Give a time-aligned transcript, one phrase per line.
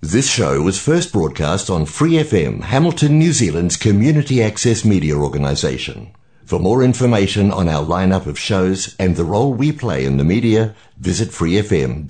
[0.00, 6.12] This show was first broadcast on Free FM, Hamilton, New Zealand's community access media organisation.
[6.44, 10.22] For more information on our lineup of shows and the role we play in the
[10.22, 12.06] media, visit freefm.org.nz.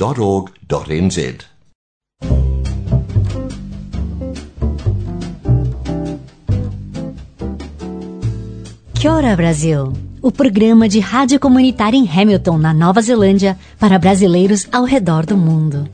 [9.00, 9.94] Kia ora, Brasil!
[10.20, 15.38] O programa de rádio comunitária em Hamilton, na Nova Zelândia, para brasileiros ao redor do
[15.38, 15.88] mundo.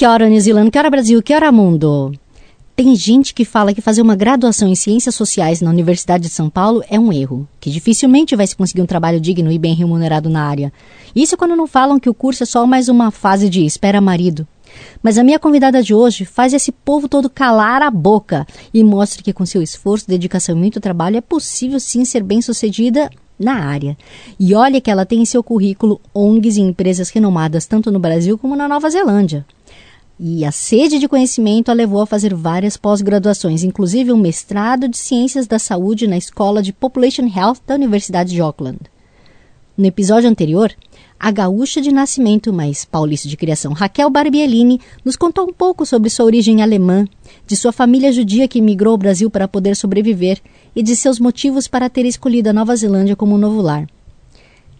[0.00, 2.10] Kia ora, New Zealand, Kia ora, Brasil, Kia ora, mundo!
[2.74, 6.48] Tem gente que fala que fazer uma graduação em Ciências Sociais na Universidade de São
[6.48, 10.30] Paulo é um erro, que dificilmente vai se conseguir um trabalho digno e bem remunerado
[10.30, 10.72] na área.
[11.14, 14.48] Isso quando não falam que o curso é só mais uma fase de espera marido.
[15.02, 19.22] Mas a minha convidada de hoje faz esse povo todo calar a boca e mostra
[19.22, 23.98] que com seu esforço, dedicação e muito trabalho é possível sim ser bem-sucedida na área.
[24.38, 28.38] E olha que ela tem em seu currículo ONGs e empresas renomadas tanto no Brasil
[28.38, 29.44] como na Nova Zelândia.
[30.22, 34.98] E a sede de conhecimento a levou a fazer várias pós-graduações, inclusive um mestrado de
[34.98, 38.80] Ciências da Saúde na Escola de Population Health da Universidade de Auckland.
[39.78, 40.70] No episódio anterior,
[41.18, 46.10] a gaúcha de nascimento, mas paulista de criação, Raquel Barbiellini, nos contou um pouco sobre
[46.10, 47.06] sua origem alemã,
[47.46, 50.38] de sua família judia que migrou ao Brasil para poder sobreviver
[50.76, 53.86] e de seus motivos para ter escolhido a Nova Zelândia como novo lar.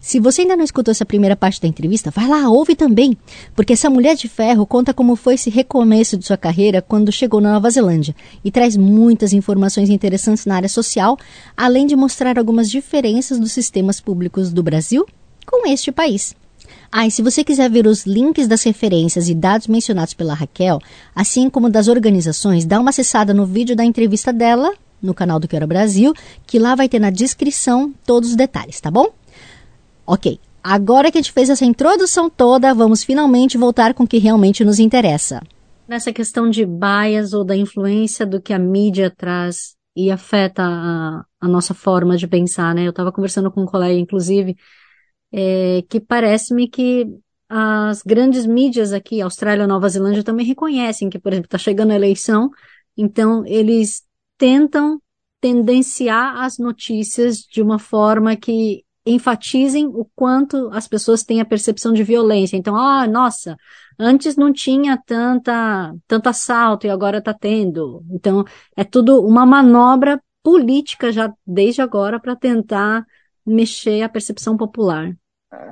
[0.01, 3.15] Se você ainda não escutou essa primeira parte da entrevista, vai lá, ouve também,
[3.55, 7.39] porque essa mulher de ferro conta como foi esse recomeço de sua carreira quando chegou
[7.39, 11.19] na Nova Zelândia e traz muitas informações interessantes na área social,
[11.55, 15.05] além de mostrar algumas diferenças dos sistemas públicos do Brasil
[15.45, 16.35] com este país.
[16.91, 20.79] Ah, e se você quiser ver os links das referências e dados mencionados pela Raquel,
[21.15, 25.47] assim como das organizações, dá uma acessada no vídeo da entrevista dela no canal do
[25.47, 26.13] Quero Brasil,
[26.45, 29.07] que lá vai ter na descrição todos os detalhes, tá bom?
[30.11, 34.17] Ok, agora que a gente fez essa introdução toda, vamos finalmente voltar com o que
[34.17, 35.41] realmente nos interessa.
[35.87, 41.23] Nessa questão de bias ou da influência do que a mídia traz e afeta a,
[41.39, 42.85] a nossa forma de pensar, né?
[42.85, 44.57] Eu estava conversando com um colega, inclusive,
[45.31, 47.07] é, que parece-me que
[47.47, 51.95] as grandes mídias aqui, Austrália Nova Zelândia, também reconhecem que, por exemplo, está chegando a
[51.95, 52.49] eleição,
[52.97, 54.01] então eles
[54.37, 55.01] tentam
[55.39, 61.93] tendenciar as notícias de uma forma que enfatizem o quanto as pessoas têm a percepção
[61.93, 62.55] de violência.
[62.55, 63.57] Então, ah, nossa,
[63.97, 68.03] antes não tinha tanta, tanto assalto e agora está tendo.
[68.11, 68.45] Então,
[68.75, 73.05] é tudo uma manobra política já desde agora para tentar
[73.45, 75.11] mexer a percepção popular.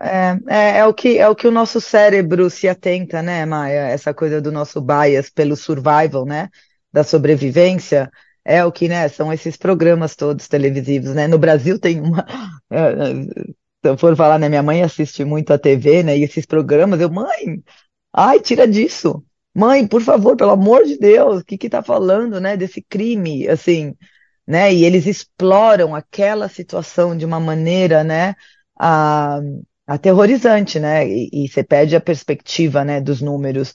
[0.01, 3.87] É, é, é, o que, é o que o nosso cérebro se atenta, né, Maia?
[3.87, 6.49] Essa coisa do nosso bias pelo survival, né?
[6.91, 8.11] Da sobrevivência.
[8.45, 9.07] É o que, né?
[9.09, 11.27] São esses programas todos televisivos, né?
[11.27, 12.25] No Brasil tem uma.
[12.71, 13.13] É,
[13.83, 14.47] se eu for falar, né?
[14.47, 16.17] Minha mãe assiste muito a TV, né?
[16.17, 17.63] E esses programas, eu, mãe,
[18.13, 19.23] ai, tira disso.
[19.55, 22.55] Mãe, por favor, pelo amor de Deus, o que que tá falando, né?
[22.57, 23.95] Desse crime, assim,
[24.47, 24.73] né?
[24.73, 28.35] E eles exploram aquela situação de uma maneira, né?
[28.79, 29.39] A,
[29.89, 31.07] aterrorizante, né?
[31.07, 33.73] E, você perde a perspectiva, né, dos números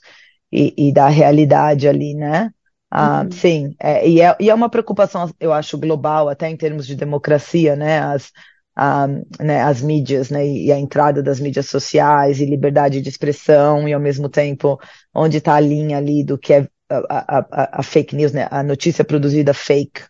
[0.51, 2.51] e, e da realidade ali, né?
[2.97, 3.31] Ah, uhum.
[3.31, 6.95] Sim, é, e, é, e, é, uma preocupação, eu acho, global, até em termos de
[6.95, 7.99] democracia, né?
[7.99, 8.31] As,
[8.75, 9.07] a,
[9.39, 10.47] né, as mídias, né?
[10.47, 14.79] E a entrada das mídias sociais e liberdade de expressão, e ao mesmo tempo,
[15.13, 18.47] onde está a linha ali do que é a, a, a, fake news, né?
[18.49, 20.01] A notícia produzida fake,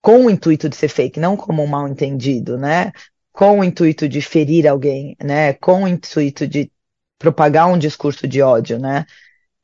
[0.00, 2.92] com o intuito de ser fake, não como um mal entendido, né?
[3.32, 6.72] com o intuito de ferir alguém, né, com o intuito de
[7.20, 9.06] propagar um discurso de ódio, né,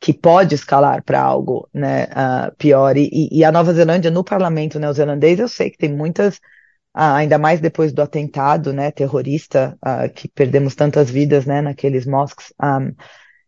[0.05, 2.95] que pode escalar para algo, né, uh, pior.
[2.95, 6.37] E, e, a Nova Zelândia, no parlamento neozelandês, eu sei que tem muitas,
[6.95, 12.05] uh, ainda mais depois do atentado, né, terrorista, uh, que perdemos tantas vidas, né, naqueles
[12.05, 12.53] mosques.
[12.63, 12.95] Um,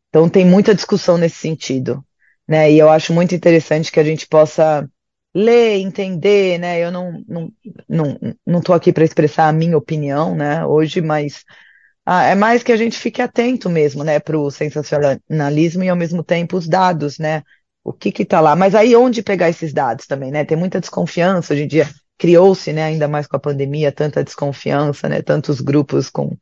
[0.08, 2.02] então tem muita discussão nesse sentido,
[2.48, 4.88] né, e eu acho muito interessante que a gente possa
[5.34, 6.80] ler, entender, né?
[6.82, 7.52] Eu não não
[7.86, 10.64] não não aqui para expressar a minha opinião, né?
[10.64, 11.44] Hoje, mas
[12.06, 14.20] ah, é mais que a gente fique atento mesmo, né?
[14.20, 17.42] Para o sensacionalismo e ao mesmo tempo os dados, né?
[17.82, 18.54] O que que está lá?
[18.54, 20.44] Mas aí onde pegar esses dados também, né?
[20.44, 21.88] Tem muita desconfiança hoje em dia.
[22.16, 22.84] Criou-se, né?
[22.84, 25.20] Ainda mais com a pandemia, tanta desconfiança, né?
[25.20, 26.36] Tantos grupos com,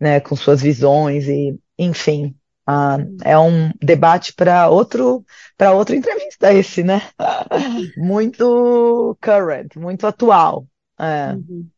[0.00, 0.18] né?
[0.18, 2.34] Com suas visões e, enfim,
[2.66, 5.24] ah, é um debate para outro
[5.58, 7.02] para outra entrevista esse, né?
[7.98, 10.66] muito current, muito atual.
[10.98, 11.34] É.
[11.34, 11.68] Uhum.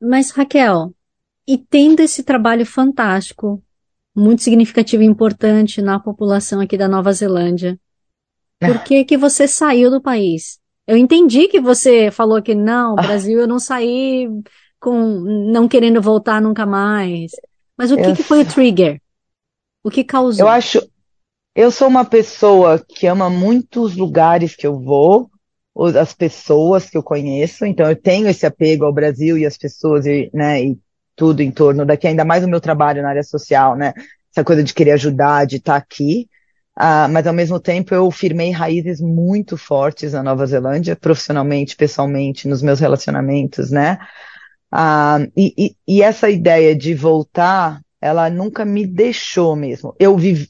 [0.00, 0.92] Mas Raquel,
[1.46, 3.62] e tendo esse trabalho fantástico,
[4.14, 7.78] muito significativo e importante na população aqui da Nova Zelândia,
[8.60, 10.60] por que que você saiu do país?
[10.86, 14.28] Eu entendi que você falou que não, Brasil eu não saí
[14.80, 17.32] com não querendo voltar nunca mais.
[17.76, 19.00] Mas o que, que foi o trigger?
[19.82, 20.46] O que causou?
[20.46, 20.80] Eu acho,
[21.54, 25.30] eu sou uma pessoa que ama muito os lugares que eu vou,
[25.98, 30.04] as pessoas que eu conheço, então eu tenho esse apego ao Brasil e às pessoas
[30.06, 30.78] e, né, e
[31.16, 33.92] tudo em torno daqui, ainda mais o meu trabalho na área social, né?
[34.34, 36.28] Essa coisa de querer ajudar, de estar aqui.
[36.78, 42.48] Uh, mas ao mesmo tempo eu firmei raízes muito fortes na Nova Zelândia, profissionalmente, pessoalmente,
[42.48, 43.98] nos meus relacionamentos, né?
[44.72, 49.94] Uh, e, e, e, essa ideia de voltar, ela nunca me deixou mesmo.
[49.98, 50.48] Eu vivi.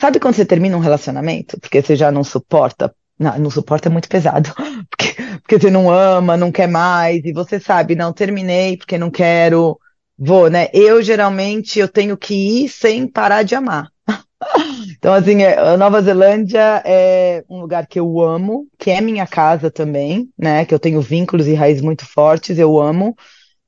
[0.00, 1.60] Sabe quando você termina um relacionamento?
[1.60, 2.94] Porque você já não suporta.
[3.18, 4.50] Não, não suporta é muito pesado.
[4.88, 5.13] Porque,
[5.44, 9.78] porque você não ama, não quer mais, e você sabe, não, terminei porque não quero,
[10.18, 10.68] vou, né?
[10.74, 13.88] Eu geralmente eu tenho que ir sem parar de amar.
[14.98, 19.26] Então, assim, é, a Nova Zelândia é um lugar que eu amo, que é minha
[19.26, 20.64] casa também, né?
[20.64, 23.14] Que eu tenho vínculos e raízes muito fortes, eu amo.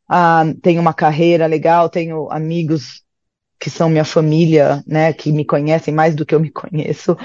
[0.08, 3.02] Ah, tenho uma carreira legal, tenho amigos
[3.61, 5.12] que são minha família, né?
[5.12, 7.17] Que me conhecem mais do que eu me conheço.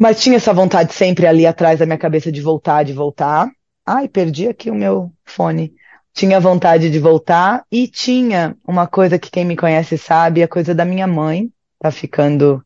[0.00, 3.50] Mas tinha essa vontade sempre ali atrás da minha cabeça de voltar, de voltar.
[3.84, 5.74] Ai, perdi aqui o meu fone.
[6.14, 10.74] Tinha vontade de voltar e tinha uma coisa que quem me conhece sabe, a coisa
[10.74, 12.64] da minha mãe, tá ficando,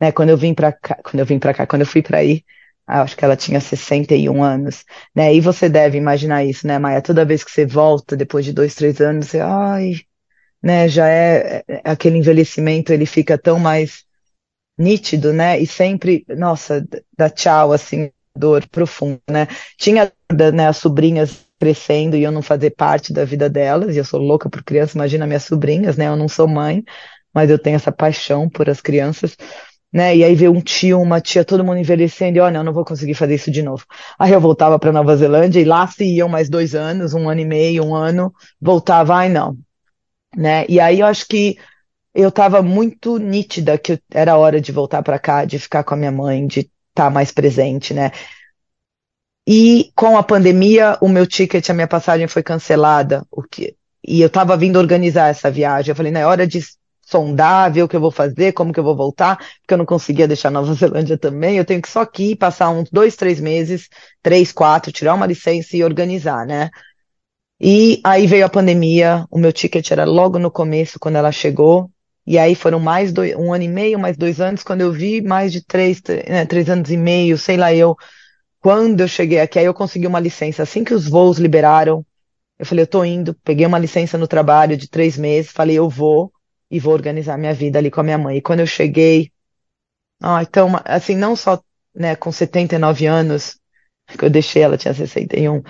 [0.00, 2.18] né, quando eu vim para cá, quando eu vim para cá, quando eu fui para
[2.18, 2.42] aí,
[2.86, 4.84] acho que ela tinha 61 anos,
[5.14, 8.54] né, e você deve imaginar isso, né, Maia, toda vez que você volta, depois de
[8.54, 9.96] dois, três anos, você, ai,
[10.62, 14.04] né, já é, é aquele envelhecimento, ele fica tão mais
[14.78, 16.86] nítido, né, e sempre, nossa,
[17.16, 19.46] dá tchau, assim, dor profunda, né,
[19.78, 20.12] tinha,
[20.52, 24.20] né, as sobrinhas crescendo e eu não fazer parte da vida delas, e eu sou
[24.20, 26.82] louca por criança, imagina minhas sobrinhas, né, eu não sou mãe,
[27.32, 29.36] mas eu tenho essa paixão por as crianças,
[29.92, 30.16] né?
[30.16, 32.84] E aí ver um tio, uma tia, todo mundo envelhecendo, e olha, eu não vou
[32.84, 33.84] conseguir fazer isso de novo.
[34.18, 37.40] Aí eu voltava para Nova Zelândia e lá se iam mais dois anos, um ano
[37.40, 39.56] e meio, um ano, voltava, ai não,
[40.36, 40.64] né?
[40.68, 41.56] E aí eu acho que
[42.14, 45.96] eu estava muito nítida que era hora de voltar para cá, de ficar com a
[45.96, 48.12] minha mãe, de estar tá mais presente, né?
[49.46, 53.76] E com a pandemia, o meu ticket, a minha passagem foi cancelada, o que
[54.06, 55.90] e eu estava vindo organizar essa viagem.
[55.90, 56.60] Eu falei, na né, é hora de
[57.00, 59.86] sondar, ver o que eu vou fazer, como que eu vou voltar, porque eu não
[59.86, 61.56] conseguia deixar Nova Zelândia também.
[61.56, 63.88] Eu tenho que só aqui passar uns dois, três meses,
[64.22, 66.70] três, quatro, tirar uma licença e organizar, né?
[67.60, 71.90] E aí veio a pandemia, o meu ticket era logo no começo, quando ela chegou,
[72.26, 75.20] e aí foram mais dois, um ano e meio, mais dois anos, quando eu vi
[75.20, 77.96] mais de três, né, três anos e meio, sei lá eu,
[78.60, 80.62] quando eu cheguei aqui, aí eu consegui uma licença.
[80.62, 82.04] Assim que os voos liberaram,
[82.58, 85.88] eu falei, eu tô indo, peguei uma licença no trabalho de três meses, falei, eu
[85.88, 86.32] vou,
[86.70, 88.38] e vou organizar minha vida ali com a minha mãe.
[88.38, 89.30] E quando eu cheguei,
[90.22, 91.62] ah, então, assim, não só
[91.94, 93.58] né, com 79 anos,
[94.18, 95.62] que eu deixei, ela tinha 61,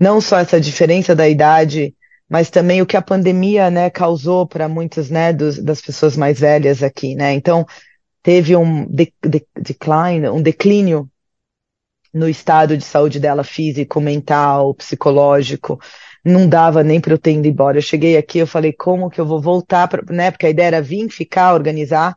[0.00, 1.94] não só essa diferença da idade,
[2.28, 6.40] mas também o que a pandemia né, causou para muitas né, dos, das pessoas mais
[6.40, 7.32] velhas aqui, né?
[7.34, 7.66] Então,
[8.22, 11.10] teve um de, de, decline, um declínio
[12.12, 15.78] no estado de saúde dela físico, mental, psicológico
[16.24, 17.78] não dava nem para eu ter ido embora.
[17.78, 20.30] Eu cheguei aqui, eu falei, como que eu vou voltar, pra, né?
[20.30, 22.16] Porque a ideia era vir, ficar, organizar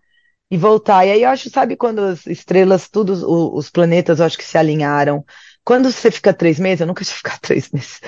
[0.50, 1.06] e voltar.
[1.06, 4.58] E aí eu acho, sabe, quando as estrelas, todos os planetas, eu acho que se
[4.58, 5.26] alinharam.
[5.64, 8.00] Quando você fica três meses, eu nunca tive ficar três meses.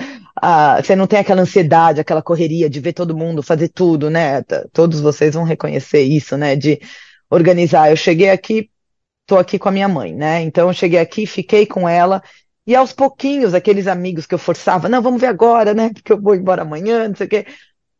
[0.46, 4.42] Ah, você não tem aquela ansiedade, aquela correria de ver todo mundo, fazer tudo, né?
[4.72, 6.54] Todos vocês vão reconhecer isso, né?
[6.56, 6.80] De
[7.30, 7.90] organizar.
[7.90, 8.70] Eu cheguei aqui,
[9.26, 10.42] tô aqui com a minha mãe, né?
[10.42, 12.22] Então eu cheguei aqui, fiquei com ela
[12.66, 15.90] e aos pouquinhos, aqueles amigos que eu forçava, não, vamos ver agora, né?
[15.92, 17.46] Porque eu vou embora amanhã, não sei o quê.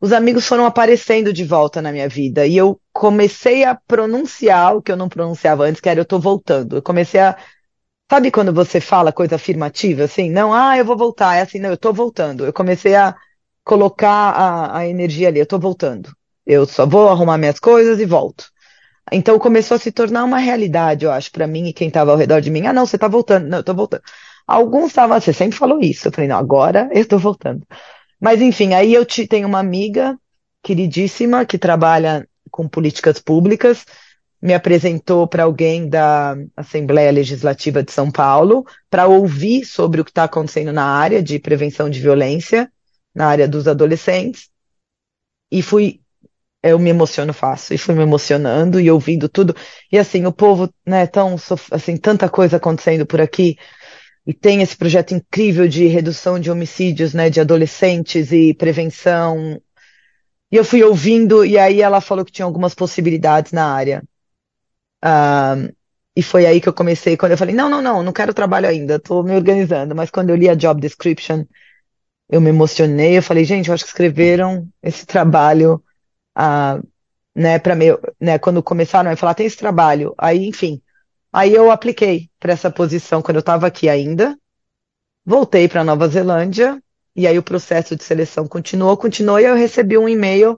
[0.01, 2.45] Os amigos foram aparecendo de volta na minha vida.
[2.47, 6.19] E eu comecei a pronunciar o que eu não pronunciava antes, que era eu tô
[6.19, 6.77] voltando.
[6.77, 7.37] Eu comecei a.
[8.09, 10.29] Sabe quando você fala coisa afirmativa, assim?
[10.29, 11.35] Não, ah, eu vou voltar.
[11.35, 12.45] É assim, não, eu tô voltando.
[12.45, 13.15] Eu comecei a
[13.63, 16.15] colocar a, a energia ali, eu tô voltando.
[16.45, 18.45] Eu só vou arrumar minhas coisas e volto.
[19.11, 22.17] Então começou a se tornar uma realidade, eu acho, para mim e quem estava ao
[22.17, 22.67] redor de mim.
[22.67, 23.47] Ah, não, você tá voltando.
[23.47, 24.03] Não, eu tô voltando.
[24.47, 26.07] Alguns estavam, você sempre falou isso.
[26.07, 27.65] Eu falei, não, agora eu tô voltando.
[28.19, 30.17] Mas enfim, aí eu te, tenho uma amiga
[30.63, 33.85] queridíssima que trabalha com políticas públicas,
[34.45, 40.11] me apresentou para alguém da Assembleia Legislativa de São Paulo para ouvir sobre o que
[40.11, 42.71] está acontecendo na área de prevenção de violência,
[43.13, 44.47] na área dos adolescentes.
[45.51, 45.99] E fui,
[46.61, 49.55] eu me emociono fácil, e fui me emocionando e ouvindo tudo.
[49.91, 51.37] E assim, o povo, né, tão,
[51.71, 53.57] assim, tanta coisa acontecendo por aqui
[54.27, 59.59] e tem esse projeto incrível de redução de homicídios, né, de adolescentes e prevenção.
[60.51, 64.03] E eu fui ouvindo, e aí ela falou que tinha algumas possibilidades na área.
[65.05, 65.73] Uh,
[66.15, 68.67] e foi aí que eu comecei, quando eu falei, não, não, não, não quero trabalho
[68.67, 69.93] ainda, estou me organizando.
[69.93, 71.45] Mas quando eu li a job description,
[72.29, 75.83] eu me emocionei, eu falei, gente, eu acho que escreveram esse trabalho
[76.37, 76.81] uh,
[77.35, 77.87] né, para mim,
[78.19, 80.81] né, quando começaram a falar, tem esse trabalho, aí, enfim,
[81.33, 84.37] aí eu apliquei para essa posição quando eu estava aqui ainda,
[85.25, 86.81] voltei para Nova Zelândia,
[87.15, 90.57] e aí o processo de seleção continuou, continuou, e eu recebi um e-mail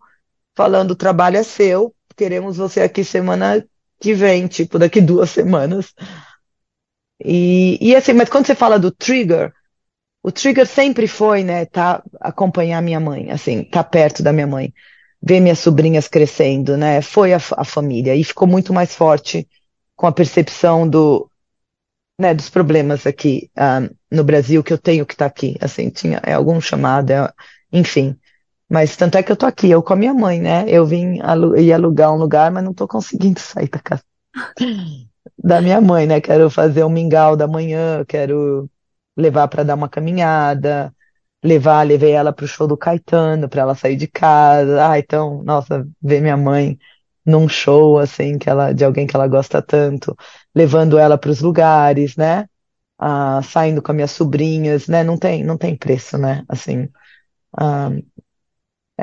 [0.55, 3.65] falando, o trabalho é seu, queremos você aqui semana
[3.99, 5.93] que vem, tipo, daqui duas semanas.
[7.23, 9.51] E, e assim, mas quando você fala do trigger,
[10.23, 14.73] o trigger sempre foi, né, tá, acompanhar minha mãe, assim, tá perto da minha mãe,
[15.21, 19.47] ver minhas sobrinhas crescendo, né, foi a, a família, e ficou muito mais forte
[19.95, 21.29] com a percepção do,
[22.19, 25.57] né, dos problemas aqui um, ah, no Brasil que eu tenho que estar tá aqui,
[25.59, 27.31] assim, tinha é algum chamado, é,
[27.71, 28.15] enfim,
[28.69, 31.19] mas tanto é que eu tô aqui, eu com a minha mãe, né, eu vim
[31.21, 34.03] alu ir alugar um lugar, mas não tô conseguindo sair da casa
[35.43, 38.69] da minha mãe, né, quero fazer um mingau da manhã, quero
[39.15, 40.93] levar para dar uma caminhada,
[41.43, 44.89] levar, levei ela para o show do Caetano, para ela sair de casa.
[44.91, 46.77] Ah, então, nossa, ver minha mãe
[47.25, 50.15] num show assim que ela de alguém que ela gosta tanto,
[50.55, 52.47] levando ela para os lugares, né?
[52.99, 55.03] Ah, saindo com as minhas sobrinhas, né?
[55.03, 56.45] Não tem, não tem preço, né?
[56.49, 56.89] Assim,
[57.57, 57.91] ah,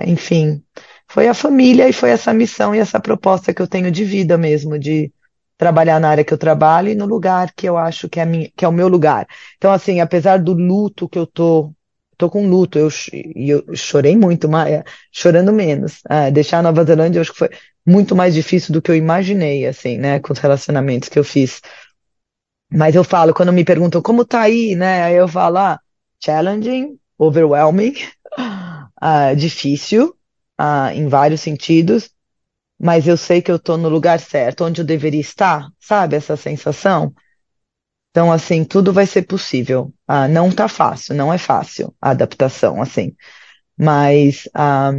[0.03, 0.63] enfim,
[1.09, 4.37] foi a família e foi essa missão e essa proposta que eu tenho de vida
[4.37, 5.13] mesmo, de
[5.57, 8.51] trabalhar na área que eu trabalho e no lugar que eu acho que é, minha,
[8.57, 9.27] que é o meu lugar.
[9.57, 11.73] Então, assim, apesar do luto que eu tô,
[12.17, 12.89] tô com luto, eu,
[13.37, 16.01] eu chorei muito, Maia, chorando menos.
[16.09, 17.51] Ah, deixar a Nova Zelândia, eu acho que foi
[17.87, 21.61] muito mais difícil do que eu imaginei, assim, né, com os relacionamentos que eu fiz.
[22.71, 25.79] Mas eu falo, quando me perguntam como tá aí, né, aí eu falo, ah,
[26.23, 27.95] challenging, overwhelming,
[29.01, 30.17] ah, difícil,
[30.59, 32.11] ah, em vários sentidos,
[32.81, 36.17] mas eu sei que eu estou no lugar certo, onde eu deveria estar, sabe?
[36.17, 37.15] Essa sensação.
[38.11, 39.93] Então, assim, tudo vai ser possível.
[40.07, 43.15] Ah, não tá fácil, não é fácil a adaptação, assim.
[43.79, 44.93] Mas, ah,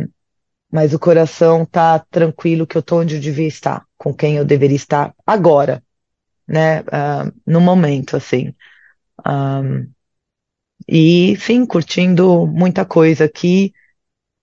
[0.71, 4.45] mas o coração tá tranquilo que eu tô onde eu devia estar, com quem eu
[4.45, 5.83] deveria estar agora,
[6.47, 6.79] né?
[6.91, 8.53] Ah, no momento, assim.
[9.25, 9.61] Ah,
[10.87, 13.73] e, enfim, curtindo muita coisa aqui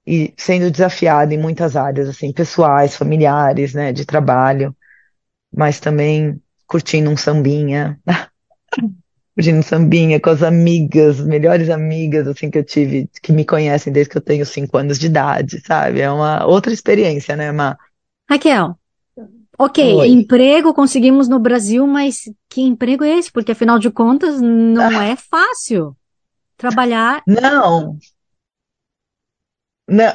[0.06, 4.74] e sendo desafiada em muitas áreas, assim, pessoais, familiares, né, de trabalho,
[5.54, 8.00] mas também curtindo um sambinha,
[9.34, 13.92] curtindo um sambinha com as amigas, melhores amigas, assim, que eu tive, que me conhecem
[13.92, 16.00] desde que eu tenho cinco anos de idade, sabe?
[16.00, 17.78] É uma outra experiência, né, Ma?
[18.28, 18.76] Raquel,
[19.56, 20.08] ok, Oi.
[20.08, 23.30] emprego conseguimos no Brasil, mas que emprego é esse?
[23.30, 25.96] Porque afinal de contas não é fácil
[26.56, 27.22] trabalhar.
[27.26, 27.98] Não,
[29.88, 30.12] não,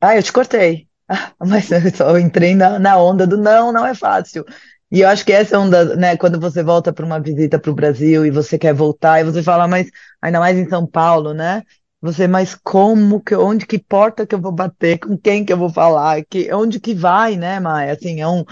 [0.00, 0.86] ah, eu te cortei.
[1.38, 4.44] Mas eu entrei na, na onda do não, não é fácil.
[4.90, 7.70] E eu acho que essa é onda, né, quando você volta para uma visita para
[7.70, 9.88] o Brasil e você quer voltar e você fala, mas
[10.22, 11.62] ainda mais em São Paulo, né?
[12.00, 15.56] Você, mas como que, onde que porta que eu vou bater, com quem que eu
[15.56, 17.92] vou falar, que, onde que vai, né, Maia?
[17.94, 18.44] Assim, é um,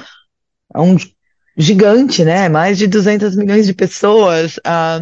[0.74, 0.96] é um
[1.56, 2.48] gigante, né?
[2.48, 4.58] Mais de 200 milhões de pessoas.
[4.64, 5.00] Ah,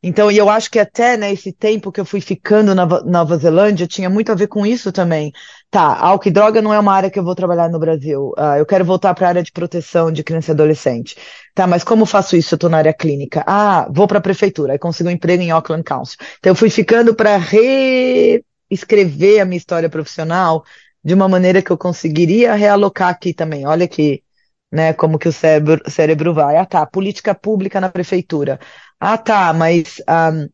[0.00, 3.36] então, e eu acho que até né, esse tempo que eu fui ficando na Nova
[3.36, 5.32] Zelândia tinha muito a ver com isso também.
[5.70, 8.32] Tá, álcool e droga não é uma área que eu vou trabalhar no Brasil.
[8.38, 11.16] Uh, eu quero voltar para a área de proteção de criança e adolescente.
[11.52, 12.54] Tá, mas como faço isso?
[12.54, 13.42] Eu estou na área clínica.
[13.46, 14.72] Ah, vou para a prefeitura.
[14.72, 16.16] Aí consigo um emprego em Auckland Council.
[16.38, 20.64] Então, eu fui ficando para reescrever a minha história profissional
[21.02, 23.66] de uma maneira que eu conseguiria realocar aqui também.
[23.66, 24.22] Olha que,
[24.72, 26.56] né, como que o cérebro, cérebro vai.
[26.56, 28.58] Ah, tá, política pública na prefeitura.
[29.00, 30.48] Ah, tá, mas um,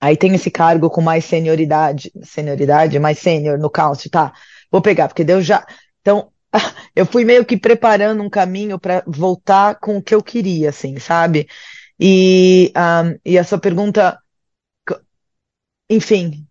[0.00, 4.32] aí tem esse cargo com mais senioridade, senioridade, mais sênior no council, tá?
[4.70, 5.66] Vou pegar, porque deu já.
[6.00, 6.30] Então,
[6.94, 10.98] eu fui meio que preparando um caminho para voltar com o que eu queria, assim,
[10.98, 11.48] sabe?
[12.00, 14.18] E, um, e a sua pergunta,
[15.88, 16.45] enfim,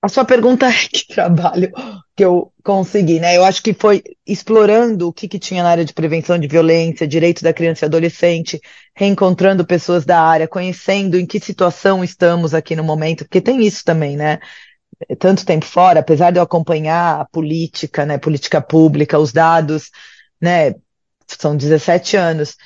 [0.00, 1.70] a sua pergunta é que trabalho
[2.16, 3.36] que eu consegui, né?
[3.36, 7.06] Eu acho que foi explorando o que, que tinha na área de prevenção de violência,
[7.06, 8.60] direito da criança e adolescente,
[8.94, 13.84] reencontrando pessoas da área, conhecendo em que situação estamos aqui no momento, porque tem isso
[13.84, 14.38] também, né?
[15.18, 19.90] Tanto tempo fora, apesar de eu acompanhar a política, né, política pública, os dados,
[20.40, 20.74] né,
[21.26, 22.56] são 17 anos,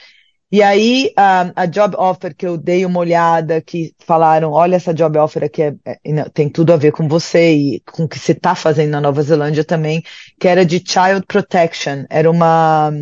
[0.52, 4.92] e aí, a, a, job offer que eu dei uma olhada, que falaram, olha essa
[4.92, 8.18] job offer aqui é, é, tem tudo a ver com você e com o que
[8.18, 10.04] você está fazendo na Nova Zelândia também,
[10.38, 12.92] que era de Child Protection, era uma,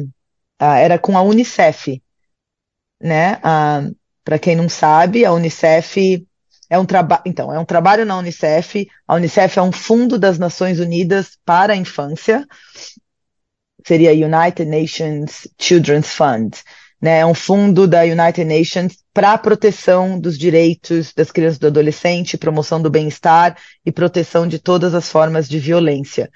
[0.61, 2.01] era com a Unicef,
[3.03, 3.41] né?
[4.25, 6.25] Para quem não sabe, a Unicef
[6.69, 10.39] é um trabalho, então, é um trabalho na Unicef, a Unicef é um fundo das
[10.39, 12.47] Nações Unidas para a infância,
[13.85, 16.55] seria United Nations Children's Fund,
[17.01, 21.61] né, é um fundo da United Nations para a proteção dos direitos das crianças e
[21.61, 26.31] do adolescente, promoção do bem-estar e proteção de todas as formas de violência.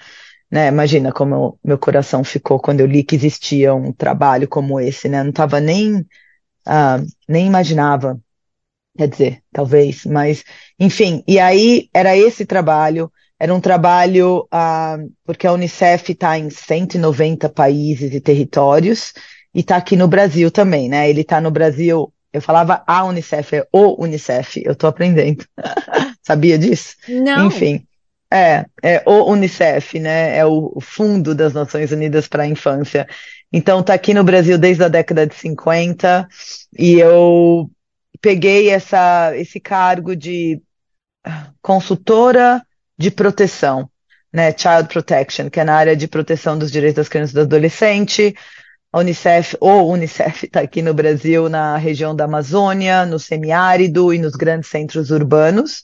[0.51, 0.67] né?
[0.67, 5.19] Imagina como meu coração ficou quando eu li que existia um trabalho como esse, né?
[5.19, 8.19] Eu não estava nem, uh, nem imaginava,
[8.97, 10.43] quer dizer, talvez, mas,
[10.79, 11.23] enfim.
[11.27, 17.49] E aí era esse trabalho, era um trabalho, uh, porque a Unicef está em 190
[17.49, 19.13] países e territórios,
[19.55, 21.09] e está aqui no Brasil também, né?
[21.09, 25.45] Ele está no Brasil, eu falava a Unicef, é o Unicef, eu estou aprendendo.
[26.21, 26.97] Sabia disso?
[27.07, 27.47] Não.
[27.47, 27.87] Enfim.
[28.29, 30.37] É, é o Unicef, né?
[30.37, 33.07] É o Fundo das Nações Unidas para a Infância.
[33.53, 36.27] Então, está aqui no Brasil desde a década de 50
[36.77, 37.71] e eu
[38.19, 40.61] peguei essa, esse cargo de
[41.61, 42.61] consultora
[42.97, 43.89] de proteção,
[44.33, 44.51] né?
[44.51, 48.35] Child Protection, que é na área de proteção dos direitos das crianças e do adolescente.
[48.95, 54.17] A Unicef, ou Unicef, está aqui no Brasil, na região da Amazônia, no semiárido e
[54.17, 55.83] nos grandes centros urbanos.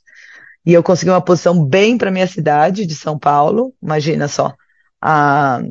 [0.66, 4.56] E eu consegui uma posição bem para minha cidade de São Paulo, imagina só.
[5.02, 5.62] Ah,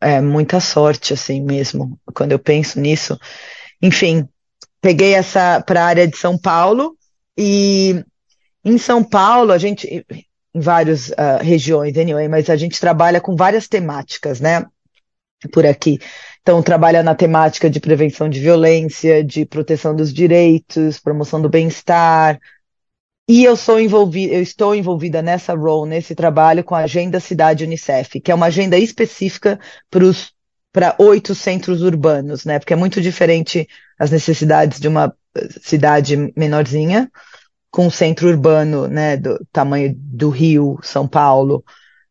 [0.00, 3.16] é muita sorte, assim mesmo, quando eu penso nisso.
[3.80, 4.28] Enfim,
[4.80, 6.96] peguei essa para a área de São Paulo
[7.38, 8.04] e
[8.64, 9.86] em São Paulo a gente,
[10.52, 14.66] em várias uh, regiões, anyway, mas a gente trabalha com várias temáticas, né?
[15.52, 15.98] Por aqui.
[16.42, 22.38] Então, trabalha na temática de prevenção de violência, de proteção dos direitos, promoção do bem-estar,
[23.30, 27.62] e eu sou envolvida, eu estou envolvida nessa role, nesse trabalho com a Agenda Cidade
[27.62, 29.56] Unicef, que é uma agenda específica
[30.72, 32.58] para oito centros urbanos, né?
[32.58, 35.14] Porque é muito diferente as necessidades de uma
[35.62, 37.08] cidade menorzinha
[37.70, 41.62] com um centro urbano, né, do tamanho do Rio, São Paulo,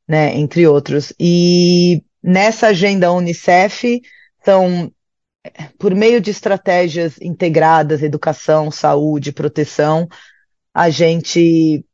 [0.08, 1.12] né, entre outros.
[1.20, 4.02] E nessa agenda Unicef
[4.44, 4.92] são
[5.78, 10.08] por meio de estratégias integradas, educação, saúde, proteção,
[10.74, 11.86] a gente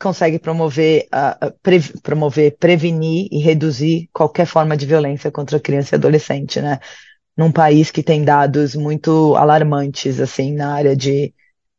[0.00, 5.98] consegue promover, uh, pre promover, prevenir e reduzir qualquer forma de violência contra criança e
[5.98, 6.78] adolescente, né?
[7.36, 11.34] Num país que tem dados muito alarmantes, assim, na área de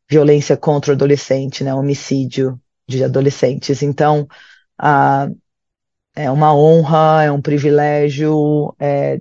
[0.10, 1.74] violência contra o adolescente, né?
[1.74, 3.82] Homicídio de adolescentes.
[3.82, 4.28] Então,
[4.82, 5.36] uh,
[6.16, 9.20] é uma honra, é um privilégio, é,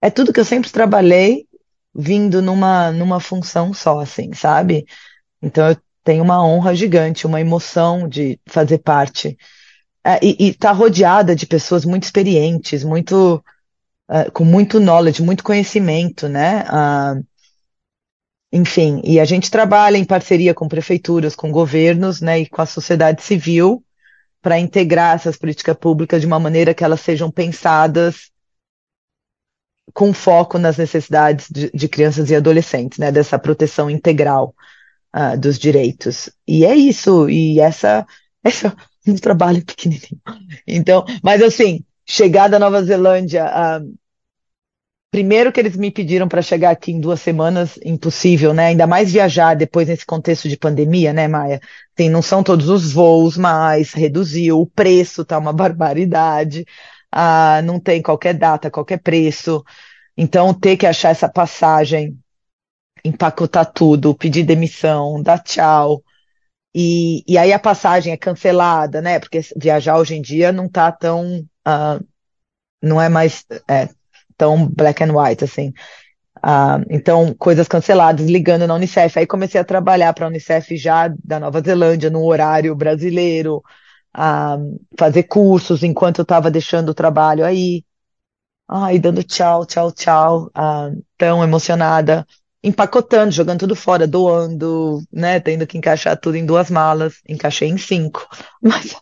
[0.00, 1.46] é tudo que eu sempre trabalhei
[1.94, 4.84] vindo numa, numa função só, assim, sabe?
[5.42, 9.36] Então, eu tem uma honra gigante, uma emoção de fazer parte.
[10.06, 13.42] É, e está rodeada de pessoas muito experientes, muito
[14.10, 16.64] uh, com muito knowledge, muito conhecimento, né?
[16.64, 17.24] Uh,
[18.52, 22.66] enfim, e a gente trabalha em parceria com prefeituras, com governos, né, e com a
[22.66, 23.82] sociedade civil
[24.44, 28.30] para integrar essas políticas públicas de uma maneira que elas sejam pensadas
[29.94, 34.54] com foco nas necessidades de, de crianças e adolescentes, né, dessa proteção integral
[35.16, 36.28] uh, dos direitos.
[36.46, 38.06] E é isso, e essa,
[38.44, 38.76] essa
[39.06, 40.20] é um trabalho pequenininho.
[40.66, 43.94] Então, mas assim, chegar da Nova Zelândia, uh,
[45.14, 48.66] primeiro que eles me pediram para chegar aqui em duas semanas, impossível, né?
[48.66, 51.60] Ainda mais viajar depois nesse contexto de pandemia, né, Maia?
[51.94, 56.66] Tem, não são todos os voos mais, reduziu, o preço tá uma barbaridade,
[57.14, 59.64] uh, não tem qualquer data, qualquer preço.
[60.16, 62.18] Então, ter que achar essa passagem
[63.04, 66.02] empacotar tudo, pedir demissão, dar tchau.
[66.74, 69.20] E, e aí a passagem é cancelada, né?
[69.20, 71.38] Porque viajar hoje em dia não tá tão.
[71.64, 72.04] Uh,
[72.82, 73.88] não é mais é,
[74.36, 75.72] tão black and white, assim.
[76.38, 79.18] Uh, então, coisas canceladas, ligando na Unicef.
[79.18, 83.62] Aí comecei a trabalhar para a Unicef já da Nova Zelândia, no horário brasileiro,
[84.16, 87.84] uh, fazer cursos enquanto eu estava deixando o trabalho aí.
[88.68, 90.46] Ai, dando tchau, tchau, tchau.
[90.56, 92.26] Uh, tão emocionada
[92.62, 95.38] empacotando, jogando tudo fora, doando, né?
[95.40, 97.20] Tendo que encaixar tudo em duas malas.
[97.28, 98.26] Encaixei em cinco.
[98.62, 98.96] Mas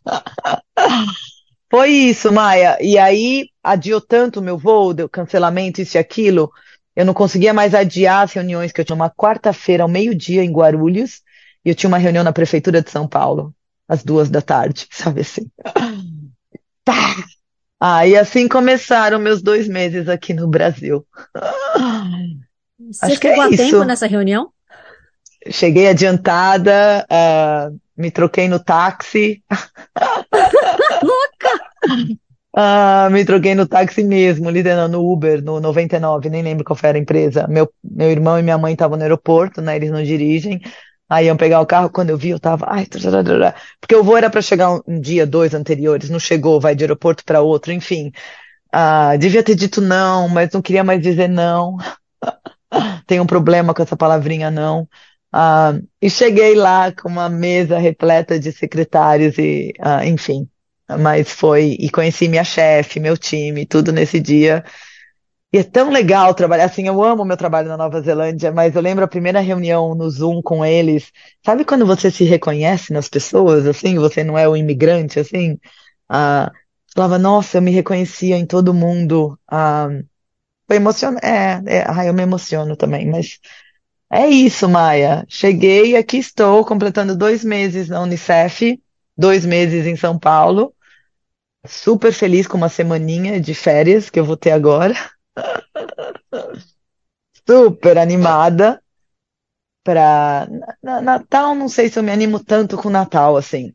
[1.72, 2.76] foi isso, Maia.
[2.82, 6.52] E aí adiou tanto o meu voo, deu cancelamento, isso e aquilo.
[6.94, 10.52] Eu não conseguia mais adiar as reuniões que eu tinha uma quarta-feira ao meio-dia em
[10.52, 11.22] Guarulhos
[11.64, 13.54] e eu tinha uma reunião na prefeitura de São Paulo
[13.88, 15.50] às duas da tarde, sabe assim.
[16.84, 17.16] Tá.
[17.80, 21.06] Ah, e assim começaram meus dois meses aqui no Brasil.
[22.78, 23.56] Você Acho chegou é a isso.
[23.56, 24.50] tempo nessa reunião?
[25.48, 29.42] Cheguei adiantada, uh, me troquei no táxi.
[31.02, 32.12] Louca!
[32.54, 36.90] Uh, me troquei no táxi mesmo, liderando no Uber, no 99, nem lembro qual foi
[36.90, 37.46] a empresa.
[37.48, 39.76] Meu, meu irmão e minha mãe estavam no aeroporto, né?
[39.76, 40.60] Eles não dirigem.
[41.08, 42.66] Aí iam pegar o carro, quando eu vi, eu tava.
[42.68, 42.86] Ai,
[43.80, 46.84] porque o voo era para chegar um, um, dia, dois anteriores, não chegou, vai de
[46.84, 48.12] aeroporto para outro, enfim.
[48.74, 51.76] Uh, devia ter dito não, mas não queria mais dizer não.
[53.06, 54.88] tem um problema com essa palavrinha não.
[55.34, 60.48] Uh, e cheguei lá com uma mesa repleta de secretários e, uh, enfim,
[60.98, 64.64] mas foi, e conheci minha chefe, meu time, tudo nesse dia.
[65.52, 66.86] E é tão legal trabalhar assim.
[66.86, 70.40] Eu amo meu trabalho na Nova Zelândia, mas eu lembro a primeira reunião no Zoom
[70.42, 71.12] com eles.
[71.44, 73.98] Sabe quando você se reconhece nas pessoas, assim?
[73.98, 75.58] Você não é o imigrante, assim?
[76.08, 76.50] Ah,
[76.94, 79.38] falava, nossa, eu me reconhecia em todo mundo.
[79.50, 79.88] Ah,
[80.66, 81.26] foi emocionante.
[81.26, 83.38] É, é, ah, eu me emociono também, mas
[84.10, 85.24] é isso, Maia.
[85.28, 88.80] Cheguei aqui estou, completando dois meses na Unicef,
[89.16, 90.74] dois meses em São Paulo.
[91.66, 94.94] Super feliz com uma semaninha de férias que eu vou ter agora.
[97.46, 98.82] Super animada
[99.84, 100.48] para
[100.82, 103.74] Natal, não sei se eu me animo tanto com Natal assim,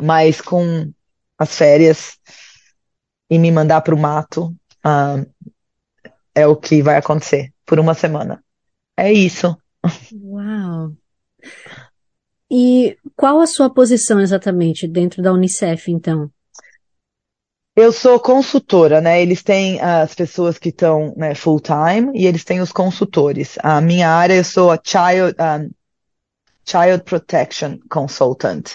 [0.00, 0.90] mas com
[1.38, 2.18] as férias
[3.30, 5.26] e me mandar para o mato uh,
[6.34, 8.42] é o que vai acontecer por uma semana.
[8.96, 9.56] É isso.
[10.12, 10.92] Uau!
[12.50, 16.30] E qual a sua posição exatamente dentro da Unicef, então?
[17.76, 19.20] Eu sou consultora, né?
[19.20, 23.58] Eles têm as pessoas que estão né, full time e eles têm os consultores.
[23.62, 25.70] A minha área, eu sou a Child, um,
[26.64, 28.70] Child Protection Consultant,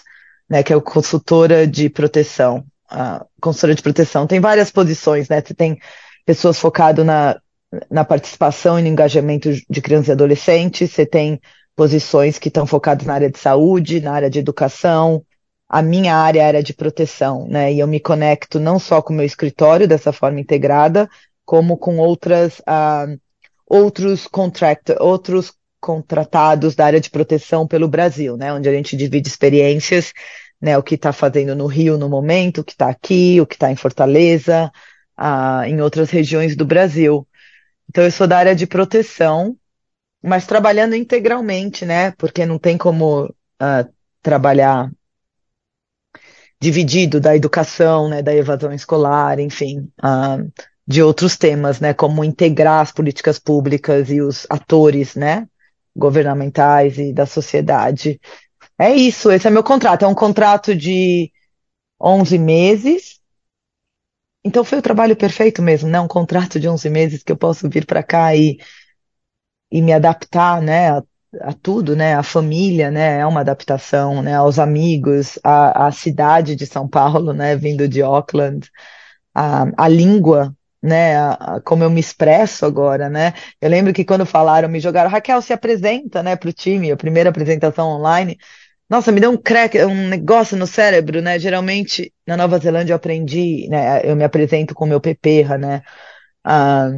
[0.48, 0.62] né?
[0.62, 2.64] Que é o consultora de proteção.
[2.92, 4.28] Uh, consultora de proteção.
[4.28, 5.42] Tem várias posições, né?
[5.42, 5.80] Você tem
[6.24, 7.42] pessoas focadas na,
[7.90, 11.42] na participação e no engajamento de crianças e adolescentes, você tem
[11.76, 15.26] posições que estão focadas na área de saúde, na área de educação,
[15.74, 17.72] a minha área era de proteção, né?
[17.72, 21.10] E eu me conecto não só com o meu escritório dessa forma integrada,
[21.46, 23.18] como com outras, uh,
[23.66, 28.54] outros contract, outros contratados da área de proteção pelo Brasil, né?
[28.54, 30.12] Onde a gente divide experiências,
[30.62, 30.78] né?
[30.78, 33.72] O que está fazendo no Rio no momento, o que está aqui, o que está
[33.72, 34.70] em Fortaleza,
[35.18, 37.26] uh, em outras regiões do Brasil.
[37.90, 39.56] Então eu sou da área de proteção,
[40.22, 42.12] mas trabalhando integralmente, né?
[42.18, 44.92] Porque não tem como uh, trabalhar
[46.62, 50.52] dividido da educação, né, da evasão escolar, enfim, uh,
[50.86, 55.48] de outros temas, né, como integrar as políticas públicas e os atores, né,
[55.96, 58.22] governamentais e da sociedade.
[58.78, 61.32] É isso, esse é meu contrato, é um contrato de
[62.00, 63.20] 11 meses.
[64.44, 67.68] Então foi o trabalho perfeito mesmo, né, um contrato de 11 meses que eu posso
[67.68, 68.60] vir para cá e,
[69.72, 71.04] e me adaptar, né, a
[71.62, 72.16] tudo, né?
[72.16, 73.20] A família, né?
[73.20, 74.36] É uma adaptação, né?
[74.36, 77.56] Aos amigos, a, a cidade de São Paulo, né?
[77.56, 78.70] Vindo de Auckland,
[79.36, 81.18] a, a língua, né?
[81.18, 83.34] A, a, como eu me expresso agora, né?
[83.62, 86.36] Eu lembro que quando falaram, me jogaram, Raquel, se apresenta, né?
[86.36, 88.38] Para o time, a primeira apresentação online.
[88.90, 91.40] Nossa, me deu um crack, um negócio no cérebro, né?
[91.40, 94.02] Geralmente na Nova Zelândia eu aprendi, né?
[94.04, 95.82] Eu me apresento com meu peperra, né?
[96.44, 96.90] Ah,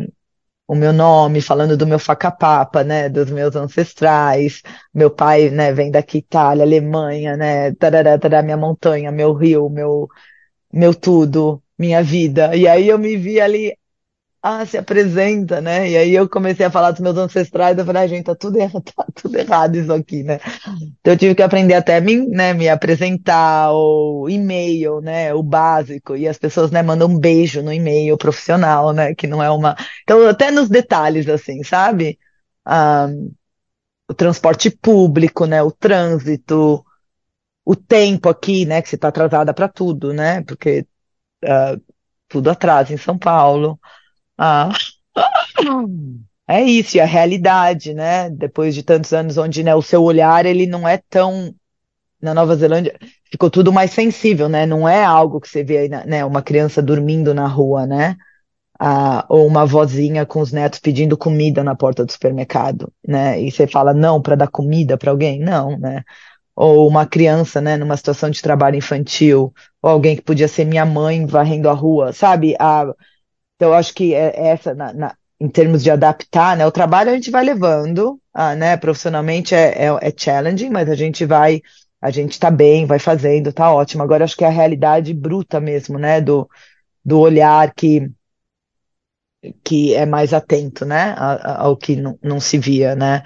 [0.67, 4.61] o meu nome, falando do meu facapapa, né, dos meus ancestrais.
[4.93, 10.07] Meu pai, né, vem daqui, Itália, Alemanha, né, tarará, tarará, minha montanha, meu rio, meu,
[10.71, 12.55] meu tudo, minha vida.
[12.55, 13.77] E aí eu me vi ali,
[14.43, 15.89] ah, se apresenta, né?
[15.89, 18.57] E aí eu comecei a falar dos meus ancestrais, eu falei, ah, gente, tá tudo,
[18.57, 20.39] errado, tá tudo errado isso aqui, né?
[20.99, 26.15] Então eu tive que aprender até me, né, me apresentar, o e-mail, né, o básico,
[26.17, 29.75] e as pessoas, né, mandam um beijo no e-mail profissional, né, que não é uma...
[30.03, 32.19] Então até nos detalhes, assim, sabe?
[32.65, 33.07] Ah,
[34.09, 36.83] o transporte público, né, o trânsito,
[37.65, 40.85] o tempo aqui, né, que você está atrasada para tudo, né, porque
[41.45, 41.81] uh,
[42.27, 43.79] tudo atrasa em São Paulo.
[44.37, 44.71] Ah.
[46.47, 48.29] É isso, e a realidade, né?
[48.29, 51.55] Depois de tantos anos onde né, o seu olhar ele não é tão
[52.21, 52.97] na Nova Zelândia
[53.31, 54.65] ficou tudo mais sensível, né?
[54.65, 56.25] Não é algo que você vê aí, né?
[56.25, 58.17] Uma criança dormindo na rua, né?
[58.79, 63.41] Ah, ou uma vozinha com os netos pedindo comida na porta do supermercado, né?
[63.41, 66.03] E você fala não para dar comida para alguém, não, né?
[66.55, 67.77] Ou uma criança, né?
[67.77, 72.13] Numa situação de trabalho infantil, ou alguém que podia ser minha mãe varrendo a rua,
[72.13, 72.55] sabe?
[72.59, 72.85] A,
[73.55, 76.65] então, acho que é, é essa, na, na, em termos de adaptar, né?
[76.65, 78.77] O trabalho a gente vai levando, ah, né?
[78.77, 81.61] Profissionalmente é, é, é, challenging, mas a gente vai,
[82.01, 84.03] a gente tá bem, vai fazendo, tá ótimo.
[84.03, 86.21] Agora, acho que é a realidade bruta mesmo, né?
[86.21, 86.49] Do,
[87.05, 88.09] do olhar que,
[89.63, 91.15] que é mais atento, né?
[91.17, 93.23] Ao que não, não se via, né?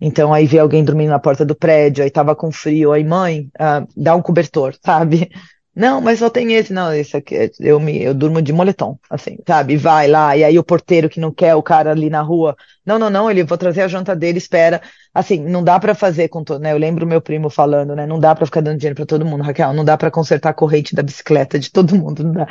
[0.00, 3.50] Então aí vê alguém dormindo na porta do prédio, aí tava com frio, aí mãe,
[3.58, 5.30] ah, dá um cobertor, sabe?
[5.76, 9.36] Não, mas só tem esse, não, esse aqui, eu me, eu durmo de moletom, assim,
[9.46, 9.76] sabe?
[9.76, 12.56] Vai lá, e aí o porteiro que não quer o cara ali na rua,
[12.86, 14.80] não, não, não, ele vou trazer a janta dele, espera.
[15.12, 16.72] Assim, não dá para fazer com todo, né?
[16.72, 18.06] Eu lembro meu primo falando, né?
[18.06, 20.54] Não dá para ficar dando dinheiro para todo mundo, Raquel, não dá para consertar a
[20.54, 22.46] corrente da bicicleta de todo mundo, não dá,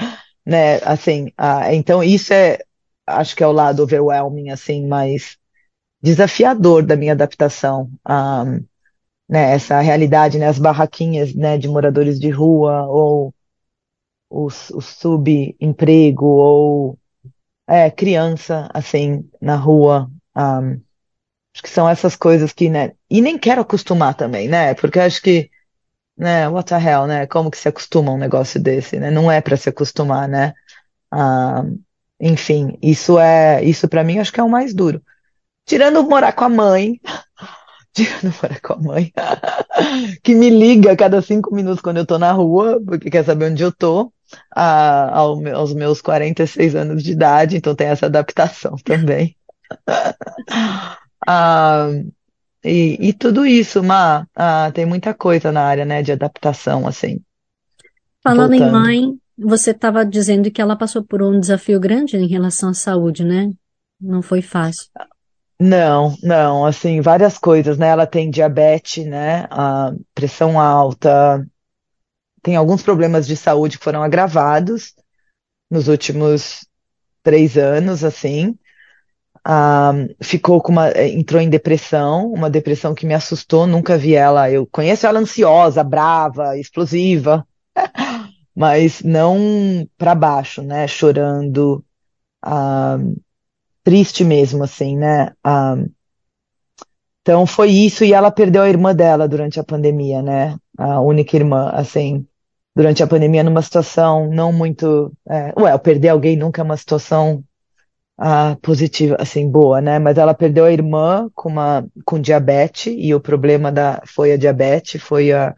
[0.45, 0.77] né?
[0.83, 2.59] Assim, ah, então isso é,
[3.07, 5.37] acho que é o lado overwhelming, assim, mais
[6.01, 7.89] desafiador da minha adaptação.
[8.05, 8.45] Ah,
[9.29, 13.33] né, essa realidade, né, as barraquinhas, né, de moradores de rua ou
[14.29, 16.97] o, o subemprego ou
[17.67, 20.09] é, criança, assim, na rua.
[20.35, 20.81] Um,
[21.53, 22.93] acho que são essas coisas que, né?
[23.09, 24.73] E nem quero acostumar também, né?
[24.73, 25.49] Porque acho que,
[26.17, 27.27] né, what the hell, né?
[27.27, 29.11] Como que se acostuma um negócio desse, né?
[29.11, 30.53] Não é para se acostumar, né?
[31.13, 31.79] Um,
[32.19, 35.01] enfim, isso é, isso para mim acho que é o mais duro.
[35.65, 36.99] Tirando morar com a mãe,
[37.93, 39.13] tirando morar com a mãe,
[40.23, 43.51] que me liga a cada cinco minutos quando eu tô na rua, porque quer saber
[43.51, 44.11] onde eu tô
[44.53, 49.35] a, ao, aos meus 46 anos de idade, então tem essa adaptação também.
[51.27, 51.89] ah,
[52.63, 57.19] e, e, tudo isso, Má, ah, tem muita coisa na área né, de adaptação, assim.
[58.23, 58.69] Falando Voltando.
[58.69, 62.73] em mãe, você estava dizendo que ela passou por um desafio grande em relação à
[62.73, 63.51] saúde, né?
[63.99, 64.87] Não foi fácil.
[65.65, 67.87] Não, não, assim, várias coisas, né?
[67.87, 69.47] Ela tem diabetes, né?
[69.49, 71.47] A pressão alta,
[72.41, 74.93] tem alguns problemas de saúde que foram agravados
[75.71, 76.67] nos últimos
[77.23, 78.57] três anos, assim.
[80.21, 84.49] ficou com uma, entrou em depressão, uma depressão que me assustou, nunca vi ela.
[84.49, 87.45] Eu conheço ela ansiosa, brava, explosiva,
[88.55, 90.87] mas não para baixo, né?
[90.87, 91.83] Chorando,
[93.83, 95.31] triste mesmo, assim, né?
[97.21, 100.57] então foi isso e ela perdeu a irmã dela durante a pandemia, né?
[100.77, 102.25] A única irmã, assim
[102.75, 105.11] durante a pandemia numa situação não muito.
[105.29, 107.43] É, ué, perder alguém nunca é uma situação
[108.17, 109.99] ah, positiva, assim, boa, né?
[109.99, 114.37] Mas ela perdeu a irmã com, uma, com diabetes e o problema da, foi a
[114.37, 115.55] diabetes, foi a,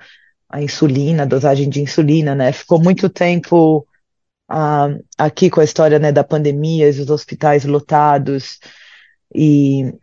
[0.50, 2.52] a insulina, a dosagem de insulina, né?
[2.52, 3.88] Ficou muito tempo
[5.18, 8.60] aqui com a história né, da pandemia, os hospitais lotados
[9.34, 9.94] e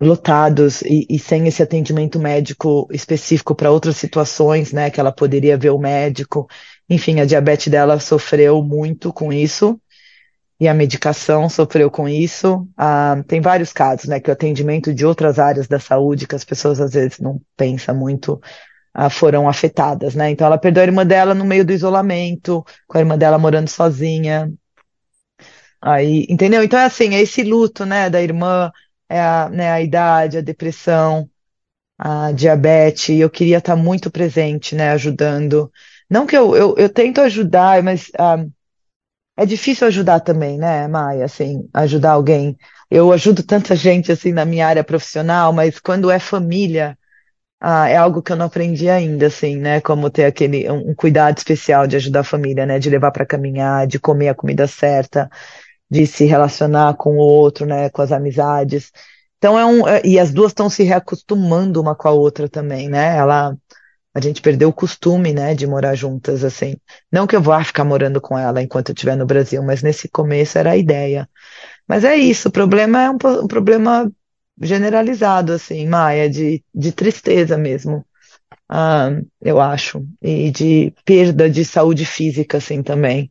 [0.00, 5.56] lotados e, e, sem esse atendimento médico específico para outras situações, né, que ela poderia
[5.56, 6.46] ver o médico.
[6.88, 9.80] Enfim, a diabetes dela sofreu muito com isso
[10.60, 12.66] e a medicação sofreu com isso.
[12.76, 16.44] Ah, tem vários casos, né, que o atendimento de outras áreas da saúde que as
[16.44, 18.40] pessoas às vezes não pensam muito
[18.96, 20.30] ah, foram afetadas, né?
[20.30, 23.68] Então ela perdeu a irmã dela no meio do isolamento, com a irmã dela morando
[23.68, 24.50] sozinha.
[25.80, 26.62] Aí, entendeu?
[26.62, 28.72] Então é assim, é esse luto, né, da irmã
[29.08, 31.28] é a, né, a idade, a depressão,
[31.98, 35.70] a diabetes, eu queria estar muito presente, né, ajudando.
[36.10, 38.44] Não que eu, eu, eu tento ajudar, mas ah,
[39.36, 42.56] é difícil ajudar também, né, Maia, assim, ajudar alguém.
[42.90, 46.98] Eu ajudo tanta gente, assim, na minha área profissional, mas quando é família,
[47.68, 50.94] ah, é algo que eu não aprendi ainda, assim, né, como ter aquele, um, um
[50.94, 54.68] cuidado especial de ajudar a família, né, de levar para caminhar, de comer a comida
[54.68, 55.28] certa,
[55.90, 58.92] de se relacionar com o outro, né, com as amizades.
[59.38, 62.88] Então é um é, e as duas estão se reacostumando uma com a outra também,
[62.88, 63.16] né?
[63.16, 63.56] Ela
[64.14, 66.76] a gente perdeu o costume, né, de morar juntas assim.
[67.12, 70.08] Não que eu vá ficar morando com ela enquanto eu estiver no Brasil, mas nesse
[70.08, 71.28] começo era a ideia.
[71.88, 74.10] Mas é isso, o problema é um, um problema
[74.60, 78.04] generalizado assim, Maia, de, de tristeza mesmo.
[78.68, 83.30] Ah, eu acho, e de perda de saúde física, assim, também.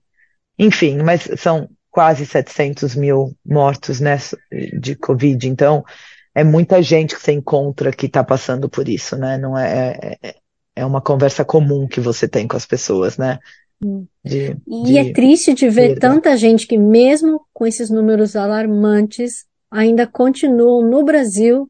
[0.58, 4.18] Enfim, mas são quase 700 mil mortos né,
[4.80, 5.48] de Covid.
[5.48, 5.84] Então,
[6.34, 9.38] é muita gente que você encontra que está passando por isso, né?
[9.38, 10.36] Não é, é,
[10.76, 13.40] é, uma conversa comum que você tem com as pessoas, né?
[13.82, 14.06] Hum.
[14.24, 16.02] De, e de é triste de ver perda.
[16.02, 21.70] tanta gente que, mesmo com esses números alarmantes, ainda continuam no Brasil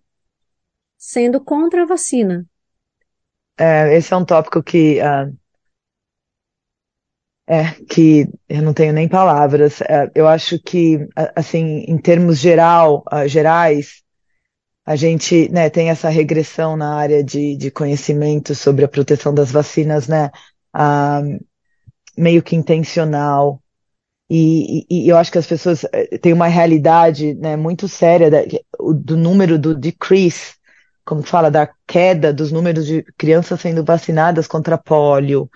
[0.97, 2.45] sendo contra a vacina.
[3.57, 5.33] É, esse é um tópico que uh,
[7.47, 9.81] é, que eu não tenho nem palavras.
[9.81, 14.03] É, eu acho que, assim, em termos geral, uh, gerais,
[14.85, 19.51] a gente né, tem essa regressão na área de, de conhecimento sobre a proteção das
[19.51, 20.31] vacinas, né,
[20.75, 21.45] uh,
[22.17, 23.61] meio que intencional.
[24.29, 28.39] E, e, eu acho que as pessoas eh, têm uma realidade né, muito séria da,
[28.79, 30.55] do número do decrease,
[31.05, 35.47] como fala, da queda dos números de crianças sendo vacinadas contra pólio,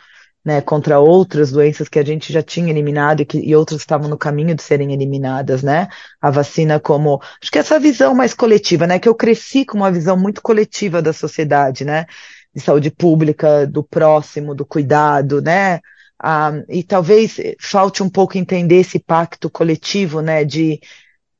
[0.45, 4.07] né, contra outras doenças que a gente já tinha eliminado e, que, e outras estavam
[4.07, 5.87] no caminho de serem eliminadas, né?
[6.21, 9.91] A vacina como, acho que essa visão mais coletiva, né, que eu cresci com uma
[9.91, 12.05] visão muito coletiva da sociedade, né?
[12.53, 15.79] De saúde pública, do próximo, do cuidado, né?
[16.21, 20.79] Ah, e talvez falte um pouco entender esse pacto coletivo, né, de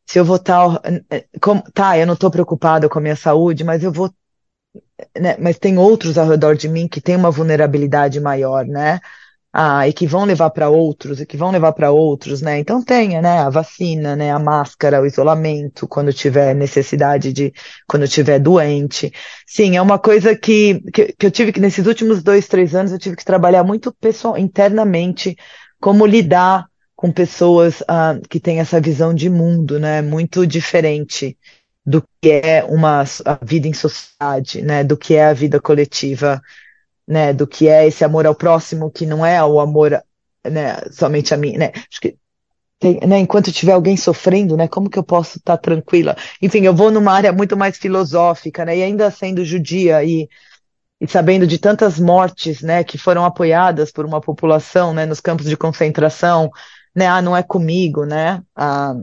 [0.07, 0.81] se eu vou estar,
[1.73, 4.11] tá, eu não estou preocupado com a minha saúde, mas eu vou
[5.19, 8.99] né, mas tem outros ao redor de mim que têm uma vulnerabilidade maior, né?
[9.51, 12.59] Ah, e que vão levar para outros, e que vão levar para outros, né?
[12.59, 17.51] Então tenha, né, a vacina, né, a máscara, o isolamento, quando tiver necessidade de,
[17.87, 19.11] quando tiver doente.
[19.47, 22.91] Sim, é uma coisa que, que, que eu tive que, nesses últimos dois, três anos,
[22.91, 25.35] eu tive que trabalhar muito pessoal, internamente
[25.79, 31.35] como lidar com pessoas uh, que têm essa visão de mundo, né, muito diferente
[31.85, 36.39] do que é uma a vida em sociedade, né, do que é a vida coletiva,
[37.09, 39.99] né, do que é esse amor ao próximo que não é o amor,
[40.45, 42.15] né, somente a mim, né, acho que
[42.79, 46.15] tem, né, enquanto tiver alguém sofrendo, né, como que eu posso estar tá tranquila?
[46.39, 50.29] Enfim, eu vou numa área muito mais filosófica, né, e ainda sendo judia e,
[51.01, 55.47] e sabendo de tantas mortes, né, que foram apoiadas por uma população, né, nos campos
[55.47, 56.51] de concentração,
[56.95, 58.93] né, ah, não é comigo, né, ah,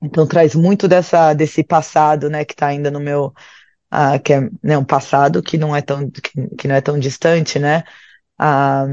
[0.00, 3.32] então traz muito dessa, desse passado, né, que está ainda no meu,
[3.94, 6.98] ah, que é né, um passado que não é tão, que, que não é tão
[6.98, 7.84] distante, né,
[8.38, 8.86] ah,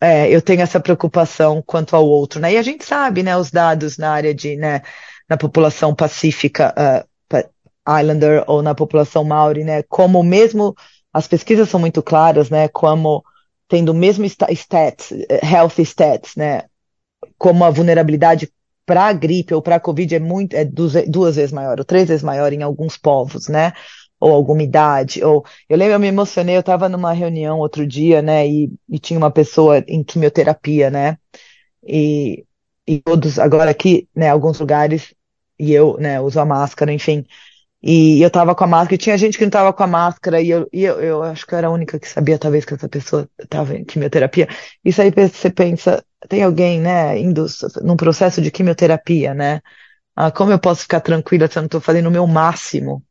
[0.00, 2.52] é, eu tenho essa preocupação quanto ao outro, né?
[2.52, 4.82] E a gente sabe, né, os dados na área de, né,
[5.28, 10.74] na população pacífica uh, Islander ou na população Maori, né, como mesmo
[11.12, 13.24] as pesquisas são muito claras, né, como
[13.68, 15.10] tendo o mesmo stats,
[15.42, 16.64] health stats, né,
[17.38, 18.52] como a vulnerabilidade
[18.86, 22.08] para a gripe ou para a Covid é muito, é duas, vezes maior, ou três
[22.08, 23.72] vezes maior em alguns povos, né?
[24.20, 28.22] ou alguma idade, ou eu lembro, eu me emocionei, eu estava numa reunião outro dia,
[28.22, 31.18] né, e, e, tinha uma pessoa em quimioterapia, né,
[31.86, 32.44] e,
[32.86, 35.14] e todos, agora aqui, né, alguns lugares,
[35.58, 37.26] e eu, né, uso a máscara, enfim,
[37.86, 40.40] e eu tava com a máscara, e tinha gente que não tava com a máscara,
[40.40, 42.72] e eu, e eu, eu acho que eu era a única que sabia, talvez, que
[42.72, 44.48] essa pessoa estava em quimioterapia.
[44.82, 47.46] Isso aí você pensa, tem alguém, né, indo
[47.82, 49.60] num processo de quimioterapia, né?
[50.16, 53.04] Ah, como eu posso ficar tranquila se eu não estou fazendo o meu máximo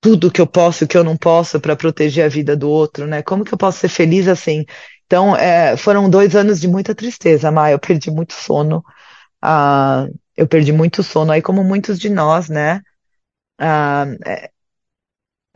[0.00, 2.68] tudo que eu posso e o que eu não posso para proteger a vida do
[2.70, 3.22] outro, né?
[3.22, 4.64] Como que eu posso ser feliz assim?
[5.06, 7.74] Então, é, foram dois anos de muita tristeza, Maia.
[7.74, 8.78] Eu perdi muito sono.
[9.44, 12.80] Uh, eu perdi muito sono, aí como muitos de nós, né?
[13.60, 14.50] Uh, é,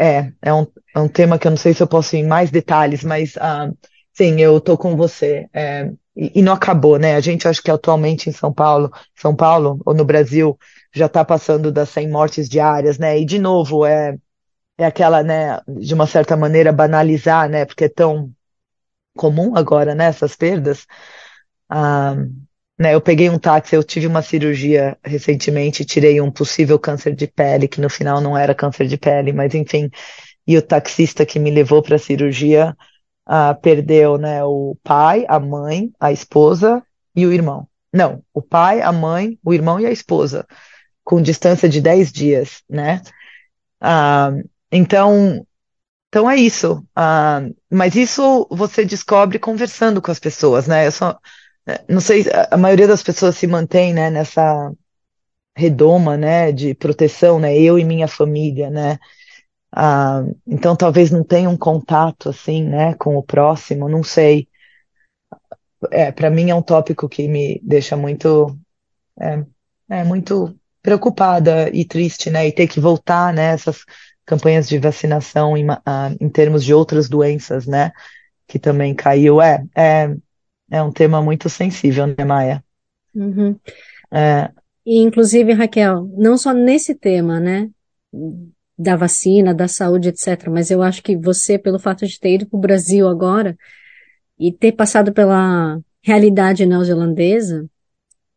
[0.01, 2.27] é, é um, é um tema que eu não sei se eu posso ir em
[2.27, 3.77] mais detalhes, mas uh,
[4.13, 5.49] sim, eu tô com você.
[5.53, 5.91] É,
[6.21, 7.17] e, e, não acabou, né?
[7.17, 10.59] A gente acha que atualmente em São Paulo, São Paulo ou no Brasil
[10.93, 13.19] já está passando das 100 mortes diárias, né?
[13.19, 14.17] E de novo, é
[14.79, 18.33] é aquela, né, de uma certa maneira banalizar, né, porque é tão
[19.15, 20.87] comum agora, né, essas perdas.
[21.69, 22.17] Ah,
[22.79, 27.27] né, eu peguei um táxi, eu tive uma cirurgia recentemente, tirei um possível câncer de
[27.27, 29.91] pele, que no final não era câncer de pele, mas enfim,
[30.47, 32.75] e o taxista que me levou para a cirurgia
[33.33, 37.69] ah, perdeu, né, o pai, a mãe, a esposa e o irmão.
[37.93, 40.45] Não, o pai, a mãe, o irmão e a esposa,
[41.05, 43.01] com distância de 10 dias, né?
[43.81, 44.33] Ah,
[44.73, 45.47] então,
[46.09, 46.85] então é isso.
[46.99, 50.89] Uh, mas isso você descobre conversando com as pessoas, né?
[50.89, 51.17] Eu só,
[51.69, 54.73] é, não sei, a maioria das pessoas se mantém, né, nessa
[55.57, 57.57] redoma, né, de proteção, né?
[57.57, 58.99] Eu e minha família, né?
[59.77, 64.49] Uh, então talvez não tenha um contato assim, né, com o próximo, não sei.
[65.91, 68.59] É, para mim é um tópico que me deixa muito,
[69.19, 69.45] é,
[69.89, 72.47] é muito preocupada e triste, né?
[72.47, 73.53] E ter que voltar, né?
[73.53, 73.85] Essas
[74.27, 77.93] campanhas de vacinação em, uh, em termos de outras doenças, né?
[78.47, 79.41] Que também caiu.
[79.41, 80.15] É, é,
[80.71, 82.65] é um tema muito sensível, né, Maia?
[83.15, 83.59] Uhum.
[84.11, 84.51] É.
[84.85, 87.71] E, inclusive, Raquel, não só nesse tema, né?
[88.83, 90.49] Da vacina, da saúde, etc.
[90.51, 93.57] Mas eu acho que você, pelo fato de ter ido para o Brasil agora
[94.39, 97.69] e ter passado pela realidade neozelandesa,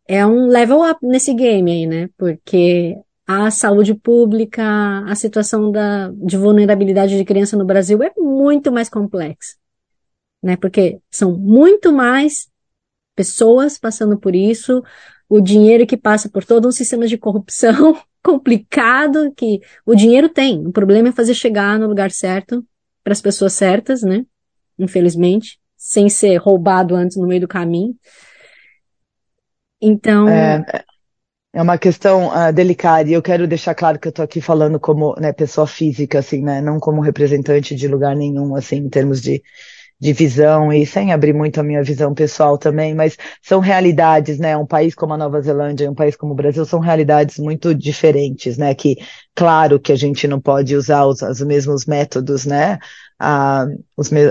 [0.06, 2.10] é um level up nesse game aí, né?
[2.18, 4.64] Porque a saúde pública,
[5.08, 9.56] a situação da, de vulnerabilidade de criança no Brasil é muito mais complexa,
[10.42, 10.58] né?
[10.58, 12.50] Porque são muito mais
[13.16, 14.84] pessoas passando por isso,
[15.30, 20.66] o dinheiro que passa por todo um sistema de corrupção complicado que o dinheiro tem.
[20.66, 22.66] O problema é fazer chegar no lugar certo
[23.04, 24.26] para as pessoas certas, né?
[24.80, 27.96] Infelizmente, sem ser roubado antes no meio do caminho.
[29.82, 30.64] Então, é,
[31.52, 34.80] é uma questão uh, delicada e eu quero deixar claro que eu estou aqui falando
[34.80, 39.22] como né, pessoa física, assim, né, não como representante de lugar nenhum, assim, em termos
[39.22, 39.44] de,
[40.04, 44.58] de visão e sem abrir muito a minha visão pessoal também, mas são realidades, né?
[44.58, 47.74] Um país como a Nova Zelândia e um país como o Brasil são realidades muito
[47.74, 48.76] diferentes, né?
[48.76, 48.98] Que,
[49.34, 52.80] claro que a gente não pode usar os, os mesmos métodos, né?
[53.18, 53.66] A,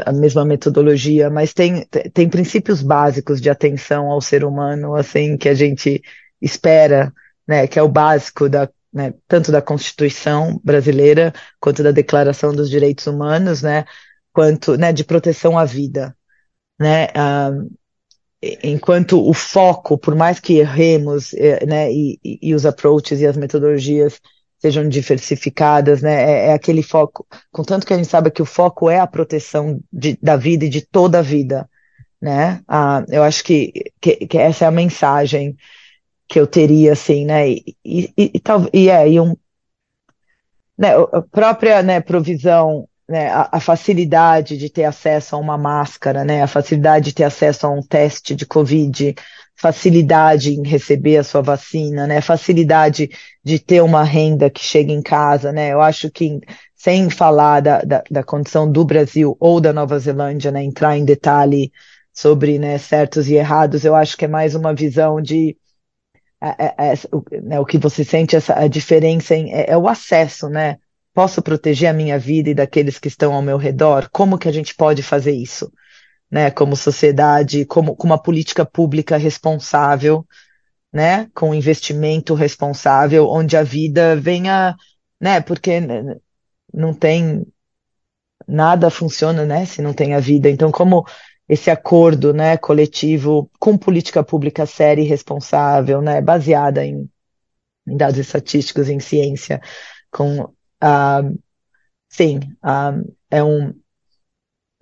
[0.05, 5.49] a mesma metodologia, mas tem, tem princípios básicos de atenção ao ser humano, assim, que
[5.49, 6.03] a gente
[6.39, 7.11] espera,
[7.49, 12.69] né, que é o básico da, né, tanto da Constituição brasileira quanto da Declaração dos
[12.69, 13.87] Direitos Humanos, né,
[14.33, 16.17] quanto né, de proteção à vida,
[16.81, 17.71] né, uh,
[18.63, 23.37] enquanto o foco, por mais que erremos, eh, né, e, e, os approaches e as
[23.37, 24.21] metodologias
[24.59, 28.91] sejam diversificadas, né, é, é, aquele foco, contanto que a gente sabe que o foco
[28.91, 31.69] é a proteção de, da vida e de toda a vida,
[32.21, 32.63] né?
[32.69, 35.57] Ah, eu acho que, que, que, essa é a mensagem
[36.29, 37.51] que eu teria, assim, né?
[37.51, 38.33] E, e, e,
[38.73, 39.37] e, é, e um,
[40.79, 46.25] né, a própria né, provisão, né, a, a, facilidade de ter acesso a uma máscara,
[46.25, 49.15] né, a facilidade de ter acesso a um teste de Covid,
[49.55, 53.11] facilidade em receber a sua vacina, né, facilidade
[53.45, 56.41] de ter uma renda que chega em casa, né, eu acho que
[56.75, 61.05] sem falar da, da, da condição do Brasil ou da Nova Zelândia, né, entrar em
[61.05, 61.71] detalhe
[62.15, 65.55] sobre né, certos e errados, eu acho que é mais uma visão de
[66.41, 69.87] é, é, o, né, o, que você sente essa a diferença em, é, é, o
[69.87, 70.79] acesso, né?
[71.15, 74.09] Posso proteger a minha vida e daqueles que estão ao meu redor?
[74.11, 75.71] Como que a gente pode fazer isso,
[76.31, 76.51] né?
[76.51, 80.27] Como sociedade, como com uma política pública responsável,
[80.93, 81.29] né?
[81.35, 84.75] Com investimento responsável, onde a vida venha,
[85.21, 85.41] né?
[85.41, 85.81] Porque
[86.73, 87.47] não tem
[88.49, 89.67] nada funciona, né?
[89.67, 90.49] Se não tem a vida.
[90.49, 91.05] Então, como
[91.49, 97.11] esse acordo né, coletivo com política pública séria e responsável, né, baseada em,
[97.87, 99.61] em dados estatísticos, em ciência,
[100.11, 100.51] com
[102.09, 102.41] sim,
[103.31, 103.75] é um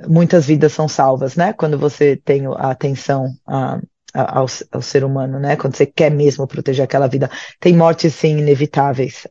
[0.08, 1.52] muitas vidas são salvas, né?
[1.52, 5.56] Quando você tem a atenção ao, ao, ser humano, né?
[5.56, 9.26] Quando você quer mesmo proteger aquela vida, tem mortes sim inevitáveis,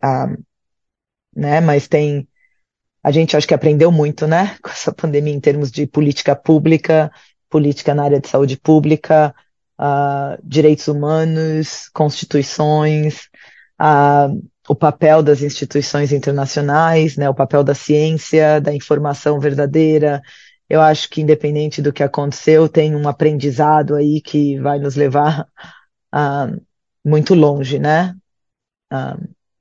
[1.35, 1.59] né?
[1.59, 2.27] Mas tem
[3.03, 7.11] a gente acho que aprendeu muito, né, com essa pandemia em termos de política pública,
[7.49, 9.33] política na área de saúde pública,
[10.43, 13.29] direitos humanos, constituições,
[14.69, 20.21] o papel das instituições internacionais, né, o papel da ciência, da informação verdadeira.
[20.69, 25.47] Eu acho que independente do que aconteceu, tem um aprendizado aí que vai nos levar
[26.13, 26.61] uh,
[27.03, 28.15] muito longe, né?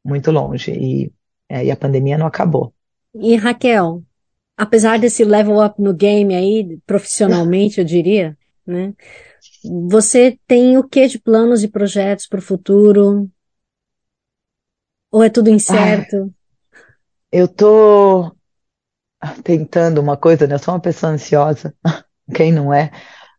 [0.04, 0.72] muito longe.
[0.72, 1.12] E,
[1.48, 2.74] é, e a pandemia não acabou.
[3.14, 4.02] E Raquel,
[4.56, 8.36] apesar desse level up no game aí, profissionalmente, eu diria,
[8.66, 8.92] né?
[9.88, 13.30] Você tem o que de planos e projetos para o futuro?
[15.10, 16.32] Ou é tudo incerto?
[17.30, 18.34] eu tô
[19.42, 20.54] tentando uma coisa, né?
[20.54, 21.74] Eu sou uma pessoa ansiosa.
[22.34, 22.90] Quem não é?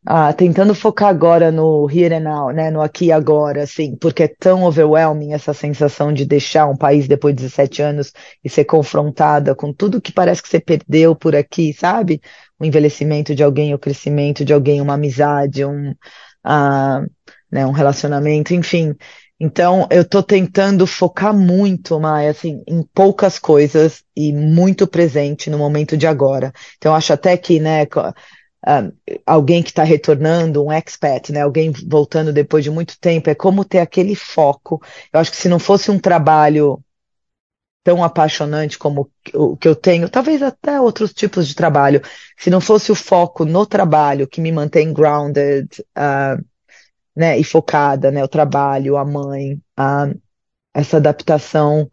[0.05, 4.24] ah, tentando focar agora no here and now, né, no aqui e agora, assim, porque
[4.24, 8.13] é tão overwhelming essa sensação de deixar um país depois de 17 anos
[8.43, 12.22] e ser confrontada com tudo que parece que você perdeu por aqui, sabe?
[12.59, 15.93] O envelhecimento de alguém, o crescimento de alguém, uma amizade, um,
[16.43, 17.03] ah,
[17.51, 18.95] né, um relacionamento, enfim.
[19.39, 25.57] Então, eu tô tentando focar muito, Maia, assim, em poucas coisas e muito presente no
[25.57, 26.51] momento de agora.
[26.77, 27.85] Então, acho até que, né,
[28.67, 28.91] um,
[29.25, 33.63] alguém que está retornando, um expat, né, alguém voltando depois de muito tempo, é como
[33.63, 34.81] ter aquele foco.
[35.13, 36.83] Eu acho que se não fosse um trabalho
[37.81, 42.01] tão apaixonante como o que eu tenho, talvez até outros tipos de trabalho,
[42.37, 45.67] se não fosse o foco no trabalho que me mantém grounded,
[45.97, 46.43] uh,
[47.20, 50.17] né, e focada, né, o trabalho, a mãe, uh,
[50.74, 51.91] essa adaptação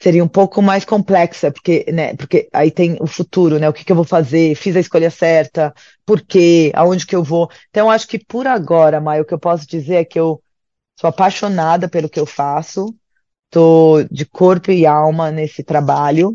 [0.00, 3.84] seria um pouco mais complexa, porque, né, porque aí tem o futuro, né, o que,
[3.84, 5.74] que eu vou fazer, fiz a escolha certa,
[6.06, 7.50] por quê, aonde que eu vou.
[7.68, 10.42] Então, acho que por agora, Maia, o que eu posso dizer é que eu
[10.98, 12.94] sou apaixonada pelo que eu faço,
[13.46, 16.30] estou de corpo e alma nesse trabalho,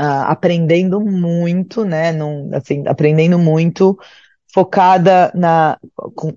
[0.00, 3.98] uh, aprendendo muito, né, num, assim, aprendendo muito,
[4.52, 5.78] focada na,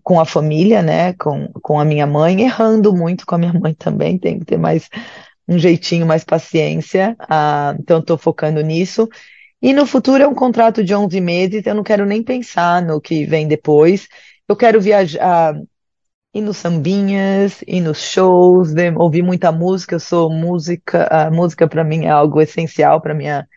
[0.04, 3.74] com, a família, né, com, com a minha mãe, errando muito com a minha mãe
[3.74, 4.88] também, tem que ter mais
[5.48, 7.16] um jeitinho, mais paciência.
[7.20, 9.10] Ah, então, estou focando nisso.
[9.62, 13.02] E no futuro é um contrato de 11 meses, eu não quero nem pensar no
[13.02, 14.08] que vem depois.
[14.48, 15.56] Eu quero viajar,
[16.34, 19.96] ir nos sambinhas, ir nos shows, ver, ouvir muita música.
[19.96, 23.48] Eu sou música, a música para mim é algo essencial para minha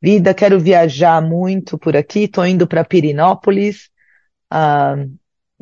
[0.00, 0.34] vida.
[0.34, 2.24] Quero viajar muito por aqui.
[2.24, 3.90] Estou indo para Pirinópolis,
[4.50, 4.96] ah,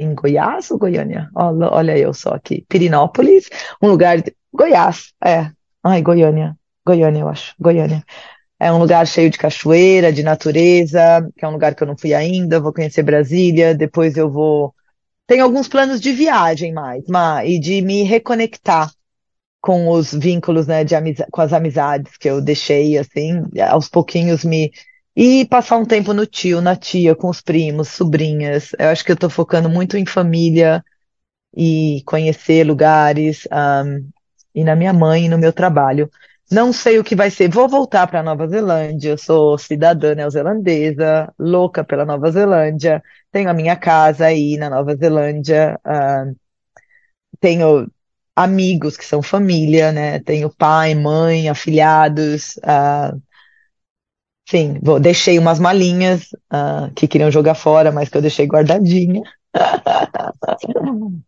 [0.01, 1.29] em Goiás ou Goiânia?
[1.35, 2.65] Olha, olha eu só aqui.
[2.69, 3.49] Pirinópolis,
[3.83, 5.51] um lugar de Goiás, é,
[5.83, 6.57] Ai, Goiânia.
[6.87, 7.55] Goiânia, eu acho.
[7.59, 8.05] Goiânia.
[8.59, 11.97] É um lugar cheio de cachoeira, de natureza, que é um lugar que eu não
[11.97, 12.61] fui ainda.
[12.61, 14.75] Vou conhecer Brasília, depois eu vou.
[15.27, 18.91] Tenho alguns planos de viagem mais, Ma, e de me reconectar
[19.61, 21.27] com os vínculos, né, de amiza...
[21.31, 24.71] com as amizades que eu deixei, assim, aos pouquinhos me.
[25.17, 28.73] E passar um tempo no tio, na tia, com os primos, sobrinhas.
[28.79, 30.85] Eu acho que eu tô focando muito em família
[31.57, 33.47] e conhecer lugares.
[33.53, 34.09] Um,
[34.55, 36.11] e na minha mãe e no meu trabalho.
[36.51, 37.49] Não sei o que vai ser.
[37.49, 39.11] Vou voltar para Nova Zelândia.
[39.11, 43.03] Eu sou cidadã neozelandesa, louca pela Nova Zelândia.
[43.31, 45.79] Tenho a minha casa aí na Nova Zelândia.
[47.41, 47.91] Tenho
[48.35, 50.19] amigos que são família, né?
[50.21, 52.57] Tenho pai, mãe, afilhados.
[52.59, 53.21] Uh,
[54.51, 59.23] sim, vou, deixei umas malinhas uh, que queriam jogar fora, mas que eu deixei guardadinha.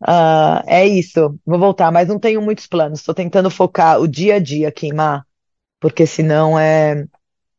[0.00, 2.98] uh, é isso, vou voltar, mas não tenho muitos planos.
[2.98, 5.24] Estou tentando focar o dia a dia, queimar,
[5.78, 7.06] porque senão é,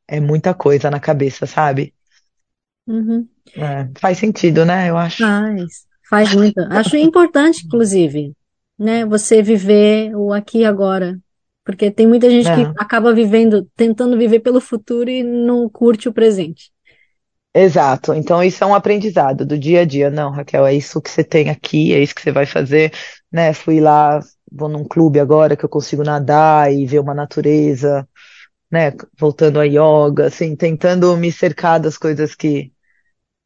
[0.07, 1.93] é muita coisa na cabeça, sabe?
[2.85, 3.25] Uhum.
[3.55, 4.89] É, faz sentido, né?
[4.89, 5.23] Eu acho.
[5.23, 6.59] Faz, faz muito.
[6.69, 8.33] Acho importante, inclusive,
[8.77, 9.05] né?
[9.05, 11.17] Você viver o aqui e agora.
[11.65, 12.55] Porque tem muita gente É.
[12.55, 16.71] que acaba vivendo, tentando viver pelo futuro e não curte o presente.
[17.55, 18.13] Exato.
[18.13, 20.09] Então, isso é um aprendizado do dia a dia.
[20.09, 22.91] Não, Raquel, é isso que você tem aqui, é isso que você vai fazer,
[23.31, 23.53] né?
[23.53, 24.19] Fui lá,
[24.51, 28.07] vou num clube agora que eu consigo nadar e ver uma natureza,
[28.71, 28.91] né?
[29.19, 32.71] Voltando a yoga, assim, tentando me cercar das coisas que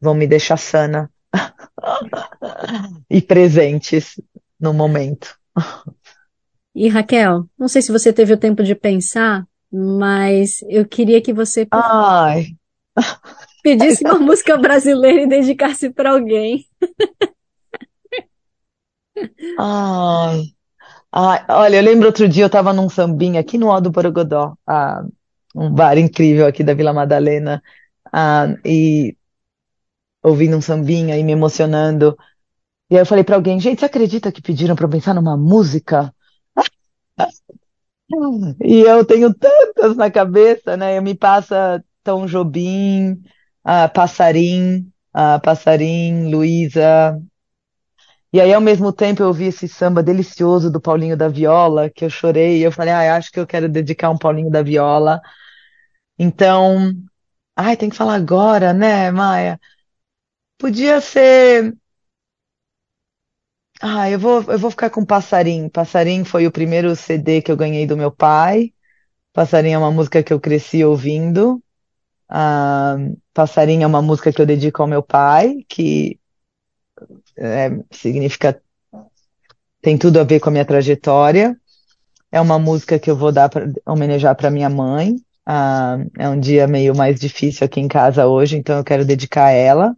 [0.01, 1.11] vão me deixar sana
[3.09, 4.19] e presentes
[4.59, 5.37] no momento.
[6.77, 11.33] E Raquel, não sei se você teve o tempo de pensar, mas eu queria que
[11.33, 12.57] você Ai,
[13.61, 16.65] pedisse uma música brasileira e dedicasse para alguém.
[19.55, 20.43] ai,
[21.11, 21.45] ai.
[21.49, 25.03] Olha, eu lembro outro dia eu tava num sambinha aqui no Alto Borogodó, ah,
[25.55, 27.63] um bar incrível aqui da Vila Madalena,
[28.13, 29.17] ah, e
[30.23, 32.17] ouvindo um sambinha e me emocionando.
[32.91, 36.13] E aí eu falei pra alguém, gente, você acredita que pediram eu pensar numa música?
[38.63, 40.99] E eu tenho tantas na cabeça, né?
[41.01, 43.21] Me passa Tom Jobim,
[43.63, 47.19] ah, Passarim, ah, Passarim, Luísa.
[48.33, 52.03] E aí, ao mesmo tempo, eu ouvi esse samba delicioso do Paulinho da Viola, que
[52.05, 55.21] eu chorei, e eu falei, ah, acho que eu quero dedicar um Paulinho da Viola.
[56.19, 56.93] Então,
[57.55, 59.59] ai, tem que falar agora, né, Maia?
[60.57, 61.75] Podia ser.
[63.81, 65.69] Ah, eu vou, eu vou ficar com Passarim.
[65.69, 68.73] Passarim foi o primeiro CD que eu ganhei do meu pai.
[69.33, 71.63] Passarim é uma música que eu cresci ouvindo.
[72.29, 72.97] Ah,
[73.33, 76.19] Passarim é uma música que eu dedico ao meu pai, que
[77.35, 78.61] é, significa,
[79.81, 81.55] tem tudo a ver com a minha trajetória.
[82.31, 83.49] É uma música que eu vou dar
[83.87, 85.15] homenagear para minha mãe.
[85.45, 89.47] Ah, é um dia meio mais difícil aqui em casa hoje, então eu quero dedicar
[89.47, 89.95] a ela.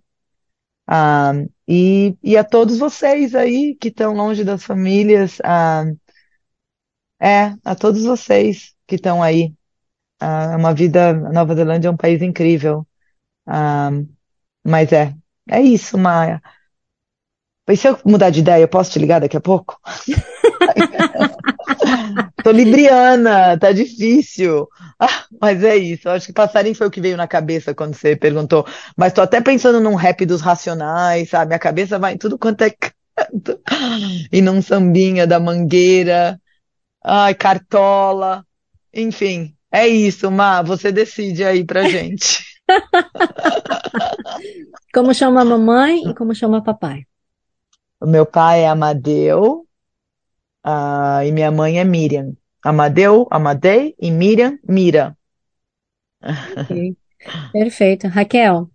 [0.87, 1.33] Ah,
[1.69, 5.85] e, e a todos vocês aí que estão longe das famílias, ah,
[7.21, 9.53] é, a todos vocês que estão aí.
[10.21, 12.87] É uma vida, a Nova Zelândia é um país incrível.
[13.47, 13.91] Ah,
[14.63, 15.15] mas é,
[15.49, 16.41] é isso, Maia.
[17.69, 19.79] E se eu mudar de ideia, eu posso te ligar daqui a pouco?
[22.43, 24.67] Tô libriana, tá difícil.
[24.99, 27.95] Ah, mas é isso, eu acho que passarinho foi o que veio na cabeça quando
[27.95, 28.65] você perguntou.
[28.95, 31.49] Mas tô até pensando num rap dos Racionais, sabe?
[31.49, 33.59] Minha cabeça vai em tudo quanto é canto.
[34.31, 36.39] E num sambinha da Mangueira,
[37.03, 38.45] ai, Cartola.
[38.93, 42.43] Enfim, é isso, Má, você decide aí pra gente.
[44.93, 47.05] Como chama a mamãe e como chama papai?
[48.01, 49.67] O meu pai é Amadeu,
[50.63, 52.33] ah, e minha mãe é Miriam.
[52.63, 55.17] Amadeu, Amadei e Miriam, Mira.
[56.47, 56.95] Ok,
[57.51, 58.07] Perfeito.
[58.09, 58.69] Raquel,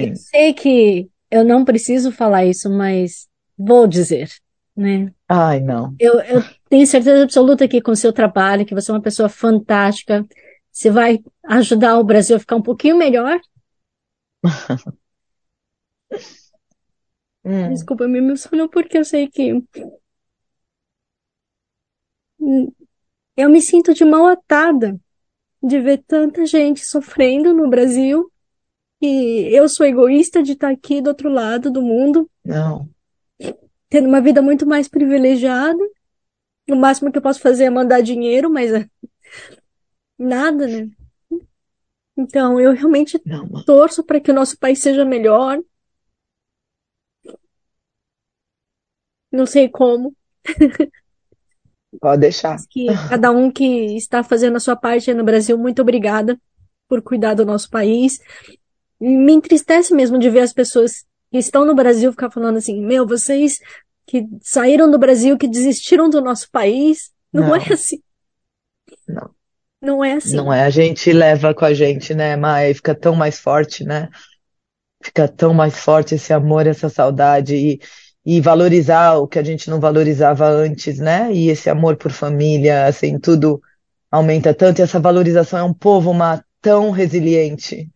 [0.00, 0.14] eu Sim.
[0.16, 4.30] sei que eu não preciso falar isso, mas vou dizer,
[4.76, 5.12] né?
[5.28, 5.98] Ai, não.
[5.98, 9.28] Eu, eu tenho certeza absoluta que com o seu trabalho, que você é uma pessoa
[9.28, 10.26] fantástica,
[10.72, 13.40] você vai ajudar o Brasil a ficar um pouquinho melhor.
[17.44, 19.52] Hum, Desculpa, me emociono porque eu sei que
[23.36, 24.98] eu me sinto de mão atada
[25.62, 28.30] de ver tanta gente sofrendo no Brasil
[29.00, 32.88] e eu sou egoísta de estar aqui do outro lado do mundo, não.
[33.88, 35.78] tendo uma vida muito mais privilegiada.
[36.70, 38.88] O máximo que eu posso fazer é mandar dinheiro, mas é
[40.18, 40.90] nada, né?
[42.16, 45.60] Então, eu realmente Não, torço para que o nosso país seja melhor.
[49.30, 50.14] Não sei como,
[52.00, 52.52] Pode deixar.
[52.52, 56.38] mas que cada um que está fazendo a sua parte no Brasil, muito obrigada
[56.88, 58.18] por cuidar do nosso país.
[59.00, 63.06] Me entristece mesmo de ver as pessoas que estão no Brasil ficar falando assim, meu,
[63.06, 63.58] vocês
[64.06, 68.00] que saíram do Brasil, que desistiram do nosso país, não Não, é assim,
[69.08, 69.30] não.
[69.80, 70.36] não é assim.
[70.36, 70.62] Não é.
[70.64, 72.70] A gente leva com a gente, né, Maia?
[72.70, 74.08] E fica tão mais forte, né?
[75.02, 77.80] Fica tão mais forte esse amor, essa saudade e,
[78.24, 81.30] e valorizar o que a gente não valorizava antes, né?
[81.32, 83.60] E esse amor por família, assim, tudo
[84.10, 84.78] aumenta tanto.
[84.78, 87.90] E essa valorização é um povo, Má, tão resiliente.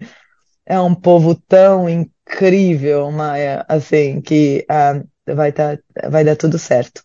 [0.67, 5.79] É um povo tão incrível, Maia, assim, que ah, vai dar,
[6.11, 7.03] vai dar tudo certo.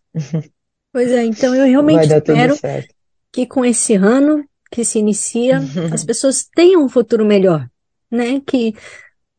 [0.91, 2.93] Pois é, então eu realmente espero certo.
[3.31, 5.61] que com esse ano que se inicia,
[5.93, 7.69] as pessoas tenham um futuro melhor,
[8.11, 8.41] né?
[8.45, 8.75] Que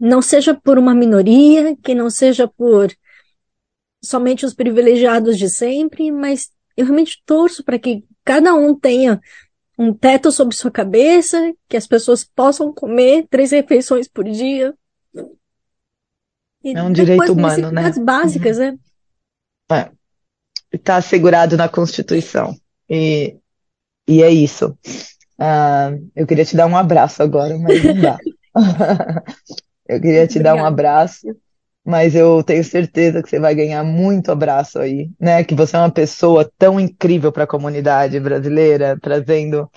[0.01, 2.91] não seja por uma minoria, que não seja por
[4.05, 9.20] somente os privilegiados de sempre, mas eu realmente torço para que cada um tenha
[9.78, 14.74] um teto sobre sua cabeça, que as pessoas possam comer três refeições por dia.
[16.62, 17.92] E é um direito humano, né?
[18.00, 18.78] básicas, uhum.
[19.70, 19.88] né?
[19.90, 19.90] É.
[20.72, 22.57] Está assegurado na Constituição.
[22.88, 23.36] E,
[24.09, 24.76] e é isso.
[25.38, 28.18] Uh, eu queria te dar um abraço agora, mas não dá.
[29.88, 30.42] eu queria te Obrigada.
[30.42, 31.26] dar um abraço,
[31.85, 35.45] mas eu tenho certeza que você vai ganhar muito abraço aí, né?
[35.45, 39.70] Que você é uma pessoa tão incrível para a comunidade brasileira, trazendo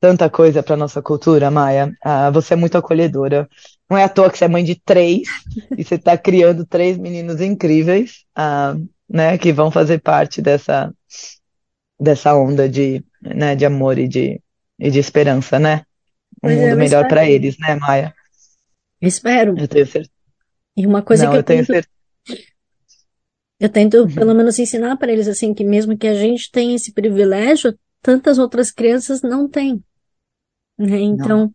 [0.00, 1.92] tanta coisa para nossa cultura, Maia.
[2.04, 3.46] Uh, você é muito acolhedora.
[3.90, 5.28] Não é à toa que você é mãe de três
[5.76, 9.36] e você está criando três meninos incríveis, uh, né?
[9.36, 10.90] Que vão fazer parte dessa
[12.00, 14.40] dessa onda de, né, de amor e de
[14.78, 15.82] e de esperança, né?
[16.38, 18.14] Um pois é, mundo melhor para eles, né, Maia?
[19.02, 19.54] Espero.
[19.58, 20.19] Eu tenho certeza.
[20.76, 21.88] E uma coisa Não, que eu, eu tenho tento, certeza.
[23.58, 24.14] Eu tento, uhum.
[24.14, 28.38] pelo menos, ensinar para eles assim que mesmo que a gente tenha esse privilégio, tantas
[28.38, 29.82] outras crianças não têm.
[30.78, 30.98] Né?
[31.00, 31.50] Então,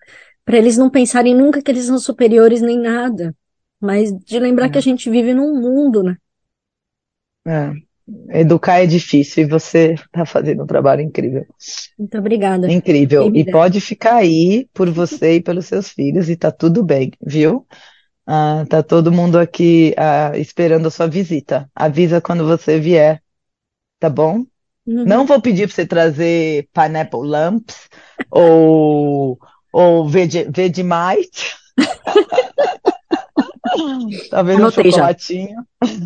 [0.45, 3.35] para eles não pensarem nunca que eles são superiores nem nada,
[3.81, 4.69] mas de lembrar é.
[4.69, 6.15] que a gente vive num mundo, né?
[7.47, 7.71] É.
[8.39, 11.43] Educar é difícil e você está fazendo um trabalho incrível.
[11.97, 12.71] Muito obrigada.
[12.71, 13.35] Incrível.
[13.35, 17.65] E pode ficar aí por você e pelos seus filhos e tá tudo bem, viu?
[18.27, 21.69] Ah, tá todo mundo aqui ah, esperando a sua visita.
[21.75, 23.21] Avisa quando você vier,
[23.99, 24.45] tá bom?
[24.87, 25.05] Uhum.
[25.05, 27.87] Não vou pedir para você trazer pineapple lumps
[28.31, 29.39] ou,
[29.71, 31.55] ou Vegemite.
[34.29, 35.65] Talvez um chocolatinho.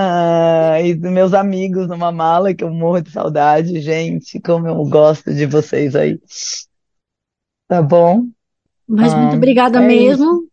[0.00, 3.80] Ah, e meus amigos numa mala que eu morro de saudade.
[3.80, 6.20] Gente, como eu gosto de vocês aí.
[7.66, 8.28] Tá bom?
[8.88, 10.24] Mas muito ah, obrigada é mesmo.
[10.24, 10.48] Isso.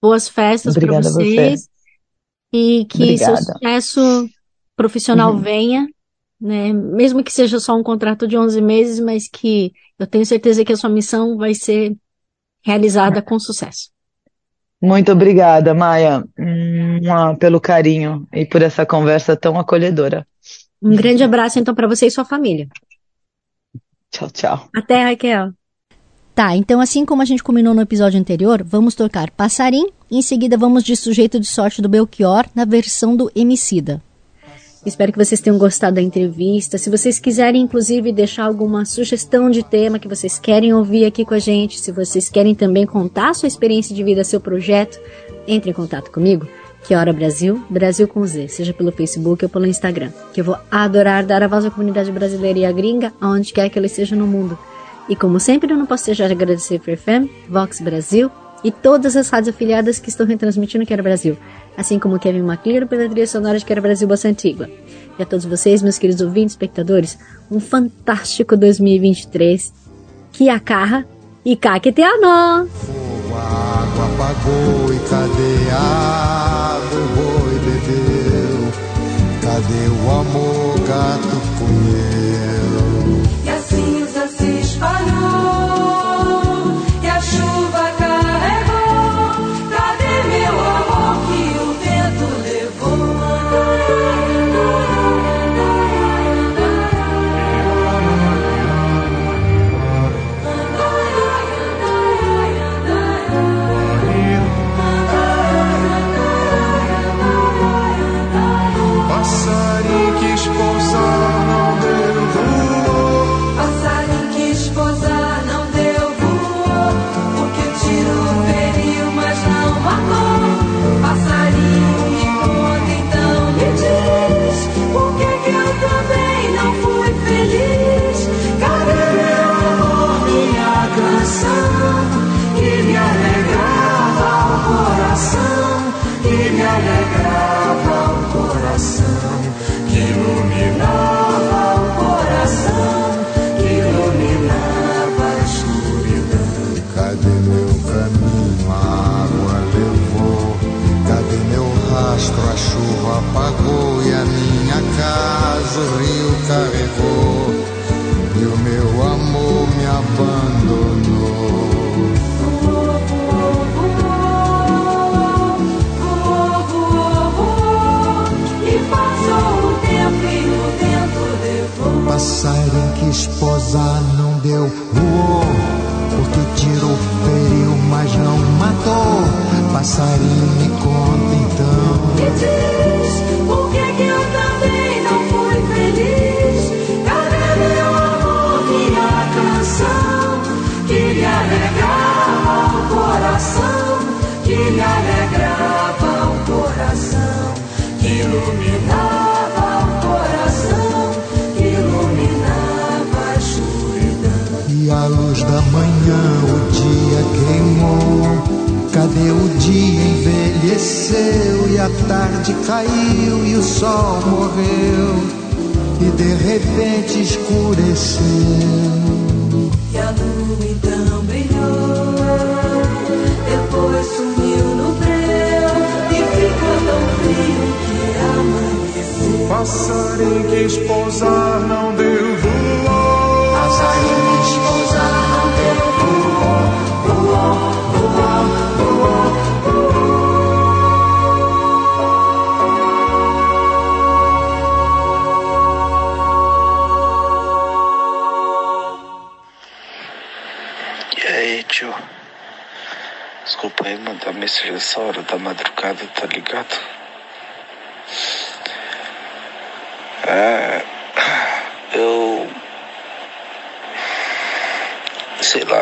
[0.00, 1.62] Boas festas para vocês.
[1.62, 1.68] Você.
[2.52, 3.36] E que Obrigada.
[3.36, 4.28] seu sucesso
[4.74, 5.40] profissional uhum.
[5.40, 5.86] venha,
[6.40, 6.72] né?
[6.72, 10.72] Mesmo que seja só um contrato de 11 meses, mas que eu tenho certeza que
[10.72, 11.94] a sua missão vai ser
[12.62, 13.90] realizada com sucesso.
[14.80, 16.24] Muito obrigada, Maia,
[17.38, 20.26] pelo carinho e por essa conversa tão acolhedora.
[20.82, 22.68] Um grande abraço, então, para você e sua família.
[24.10, 24.68] Tchau, tchau.
[24.74, 25.52] Até, Raquel.
[26.36, 30.54] Tá, então assim como a gente combinou no episódio anterior, vamos tocar Passarim em seguida
[30.58, 34.02] vamos de Sujeito de Sorte do Belchior na versão do Emicida.
[34.84, 36.76] Espero que vocês tenham gostado da entrevista.
[36.76, 41.32] Se vocês quiserem, inclusive, deixar alguma sugestão de tema que vocês querem ouvir aqui com
[41.32, 45.00] a gente, se vocês querem também contar sua experiência de vida, seu projeto,
[45.48, 46.46] entre em contato comigo.
[46.86, 50.12] Que Hora Brasil, Brasil com Z, seja pelo Facebook ou pelo Instagram.
[50.34, 53.70] Que eu vou adorar dar a voz à comunidade brasileira e à gringa, aonde quer
[53.70, 54.58] que ela esteja no mundo.
[55.08, 58.30] E como sempre, eu não posso deixar de agradecer a FM, Vox Brasil
[58.64, 61.36] e todas as rádios afiliadas que estão retransmitindo Quero Brasil
[61.76, 64.68] assim como Kevin MacLeod pela trilha sonora de Quero Brasil Bossa Antigua.
[65.18, 67.18] E a todos vocês, meus queridos ouvintes, espectadores,
[67.50, 69.72] um fantástico 2023.
[70.32, 71.06] Que a carra
[71.44, 72.68] e caqueteano!
[73.36, 74.98] Água apagou e
[77.14, 78.72] boi bebeu?
[79.42, 81.45] Cadê o amor, gato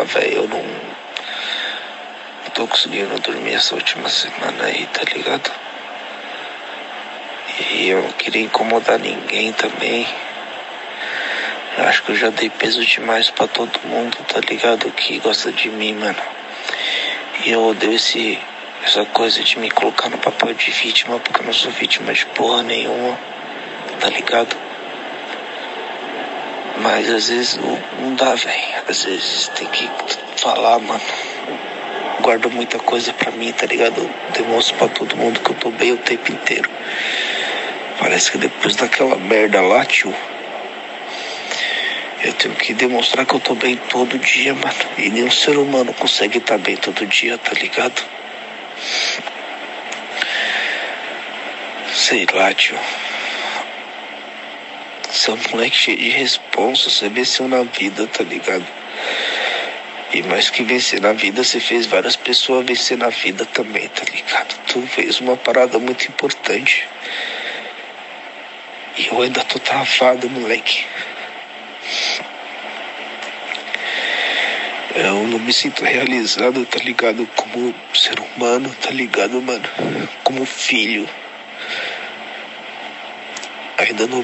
[0.04, 0.62] velho, eu não.
[0.62, 5.50] Não tô conseguindo dormir essa última semana aí, tá ligado?
[7.70, 10.06] E eu não queria incomodar ninguém também.
[11.76, 14.90] Eu acho que eu já dei peso demais pra todo mundo, tá ligado?
[14.92, 16.22] Que gosta de mim, mano.
[17.44, 18.38] E eu odeio esse,
[18.84, 22.24] essa coisa de me colocar no papel de vítima, porque eu não sou vítima de
[22.26, 23.18] porra nenhuma,
[24.00, 24.63] tá ligado?
[26.84, 28.82] Mas às vezes não, não dá, velho.
[28.86, 29.88] Às vezes tem que
[30.36, 31.00] falar, mano.
[32.20, 34.02] Guardo muita coisa pra mim, tá ligado?
[34.02, 36.68] Eu demonstro pra todo mundo que eu tô bem o tempo inteiro.
[37.98, 40.14] Parece que depois daquela merda lá, tio.
[42.22, 44.74] Eu tenho que demonstrar que eu tô bem todo dia, mano.
[44.98, 48.04] E nenhum ser humano consegue estar bem todo dia, tá ligado?
[51.94, 52.78] Sei lá, tio.
[55.24, 58.66] Você é um moleque cheio de responsa, você venceu na vida, tá ligado?
[60.12, 64.02] E mais que vencer na vida, você fez várias pessoas vencer na vida também, tá
[64.04, 64.54] ligado?
[64.66, 66.86] Tu fez uma parada muito importante.
[68.98, 70.84] E eu ainda tô travado, moleque.
[74.94, 77.26] Eu não me sinto realizado, tá ligado?
[77.34, 79.66] Como ser humano, tá ligado, mano?
[80.22, 81.08] Como filho.
[83.78, 84.22] Ainda não,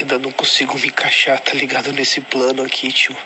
[0.00, 1.92] ainda não consigo me encaixar, tá ligado?
[1.92, 3.16] Nesse plano aqui, tio.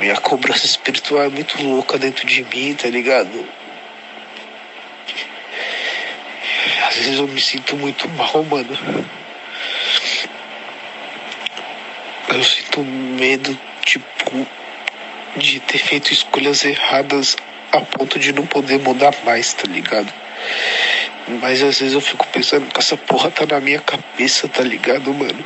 [0.00, 3.46] Minha cobrança espiritual é muito louca dentro de mim, tá ligado?
[6.88, 9.06] Às vezes eu me sinto muito mal, mano.
[12.28, 14.46] Eu sinto medo, tipo,
[15.36, 17.36] de ter feito escolhas erradas
[17.72, 20.12] a ponto de não poder mudar mais, tá ligado?
[21.28, 25.12] Mas às vezes eu fico pensando que essa porra tá na minha cabeça, tá ligado,
[25.12, 25.44] mano?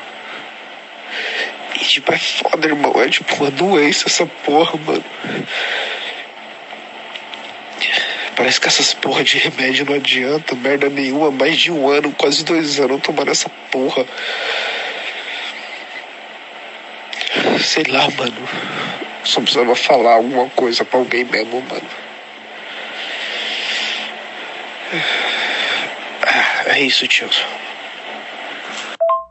[1.74, 2.93] E tipo, é foda, irmão.
[3.03, 5.05] É tipo uma doença essa porra, mano.
[8.37, 11.30] Parece que essas porra de remédio não adianta, merda nenhuma.
[11.30, 14.07] Mais de um ano, quase dois anos tomando essa porra.
[17.61, 18.49] Sei lá, mano.
[19.24, 21.89] Só precisava falar alguma coisa pra alguém mesmo, mano.
[26.73, 27.29] É isso, tio.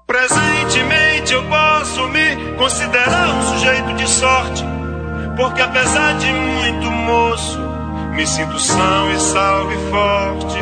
[0.06, 4.64] Presentemente eu posso me considerar um sujeito de sorte,
[5.36, 7.60] porque apesar de muito moço,
[8.12, 10.60] me sinto são e salve forte.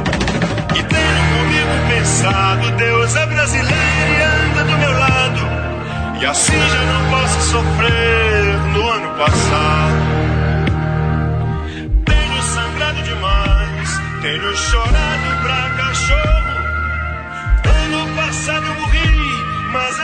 [0.79, 6.21] E tenho comigo pensado, Deus é brasileiro e anda do meu lado.
[6.21, 9.99] E assim já não posso sofrer no ano passado.
[12.05, 16.48] Tenho sangrado demais, tenho chorado pra cachorro.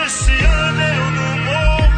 [0.05, 1.89] Esse ano eu não morro.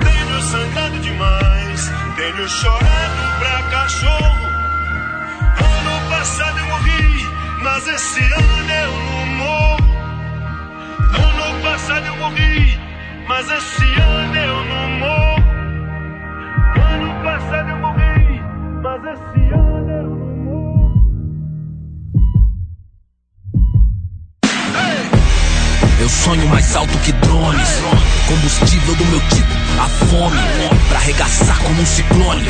[0.00, 4.46] Tenho sangrado demais, tenho chorado pra cachorro.
[5.68, 7.28] Ano passado eu morri,
[7.62, 9.78] mas esse ano eu não morro.
[11.26, 12.80] Ano passado eu morri,
[13.28, 15.44] mas esse ano eu não morro.
[16.90, 18.42] Ano passado eu morri,
[18.82, 19.77] mas esse ano
[26.08, 27.68] Sonho mais alto que drones.
[28.26, 29.48] Combustível do meu tipo,
[29.78, 30.38] a fome.
[30.88, 32.44] Pra arregaçar como um ciclone.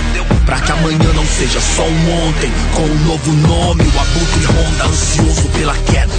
[0.47, 2.53] Pra que amanhã não seja só um ontem.
[2.75, 6.13] Com um novo nome, o abutre ronda, ansioso pela queda.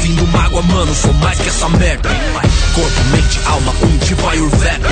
[0.00, 2.08] Fim do mágoa, mano, sou mais que essa merda.
[2.74, 4.88] Corpo, mente, alma, um tipo Ayurveda.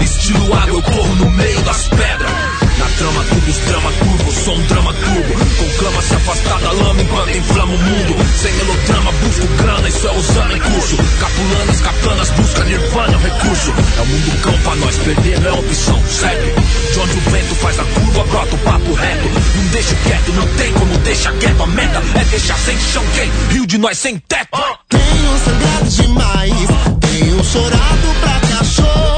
[0.00, 2.63] Estilo água, eu corro no meio das pedras.
[2.78, 5.34] Na trama, tubos, drama turbo, sou um drama turbo.
[5.56, 8.16] Conclama se afastar da lama enquanto inflama o mundo.
[8.36, 10.96] Sem melodrama, busco grana, isso é usando em curso.
[11.20, 13.72] Capulanas, katanas, busca nirvana, é recurso.
[13.96, 16.52] É o mundo cão pra nós, perder não é opção, segue.
[16.92, 19.28] De onde o vento faz a curva, brota o papo reto.
[19.56, 21.62] Não deixo quieto, não tem como deixar quieto.
[21.62, 23.30] A meta é deixar sem chão quem?
[23.50, 24.58] Rio de nós sem teto.
[24.88, 26.52] Tenho sangrado demais,
[27.00, 29.13] tenho chorado pra cachorro.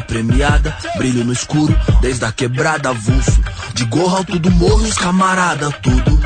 [0.00, 3.42] Premiada, brilho no escuro, desde a quebrada avulso.
[3.74, 6.18] De gorro alto do morro, os camarada, tudo.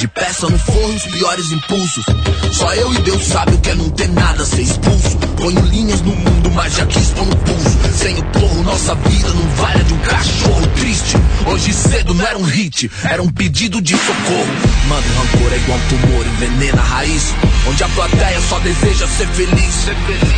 [0.00, 2.06] De peça no forro, os piores impulsos.
[2.52, 5.18] Só eu e Deus sabe o que é não ter nada, ser expulso.
[5.36, 7.78] Ponho linhas no mundo, mas já quis pôr no pulso.
[7.98, 11.18] Sem o porro, nossa vida não vale a de um cachorro triste.
[11.44, 14.48] Hoje cedo não era um hit, era um pedido de socorro.
[14.88, 17.34] Mano, rancor é igual um tumor, envenena a raiz.
[17.68, 19.74] Onde a plateia só deseja ser feliz.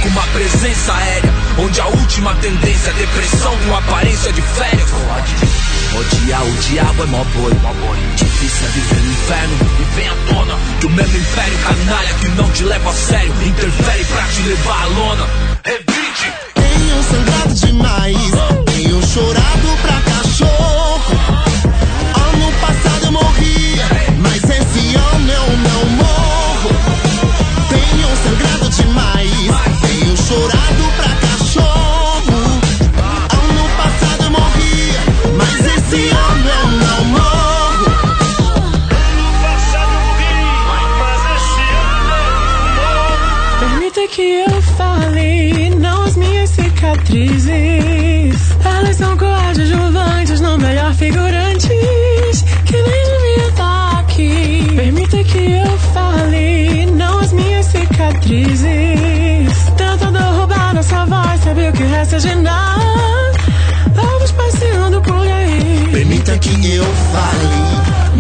[0.03, 4.91] Com uma presença aérea, onde a última tendência é depressão com aparência de férias.
[5.95, 7.53] Odiar o diabo é mó boi.
[8.17, 12.29] Difícil é viver no inferno e vem à tona que o mesmo império canalha que
[12.29, 15.27] não te leva a sério interfere pra te levar à lona.
[15.65, 16.33] Revide!
[16.55, 18.02] Tenho sangrado demais,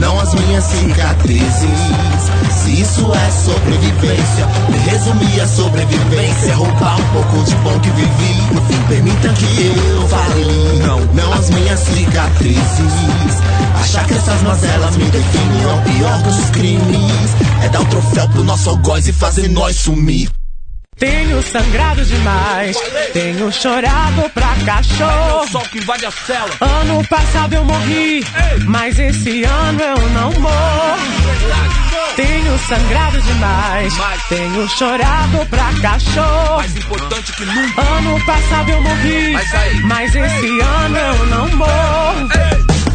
[0.02, 1.80] não as minhas cicatrizes.
[2.50, 4.46] Se isso é sobrevivência,
[4.90, 8.88] resumir a sobrevivência, é roubar um pouco de bom que vivi.
[8.88, 12.92] Permita que eu fale, não, não as minhas cicatrizes.
[13.80, 17.36] Achar que essas mazelas me definem é o pior dos crimes.
[17.64, 20.28] É dar o troféu pro nosso algoz e fazer nós sumir.
[21.42, 22.76] Tenho sangrado demais,
[23.12, 25.48] tenho chorado pra cachorro.
[25.50, 26.50] Sol que invade a cela.
[26.60, 28.24] Ano passado eu morri,
[28.66, 30.98] mas esse ano eu não morro.
[32.14, 33.92] Tenho sangrado demais,
[34.28, 36.58] tenho chorado pra cachorro.
[36.58, 37.82] Mais importante que nunca.
[37.82, 39.36] Ano passado eu morri,
[39.82, 42.71] mas esse ano eu não morro.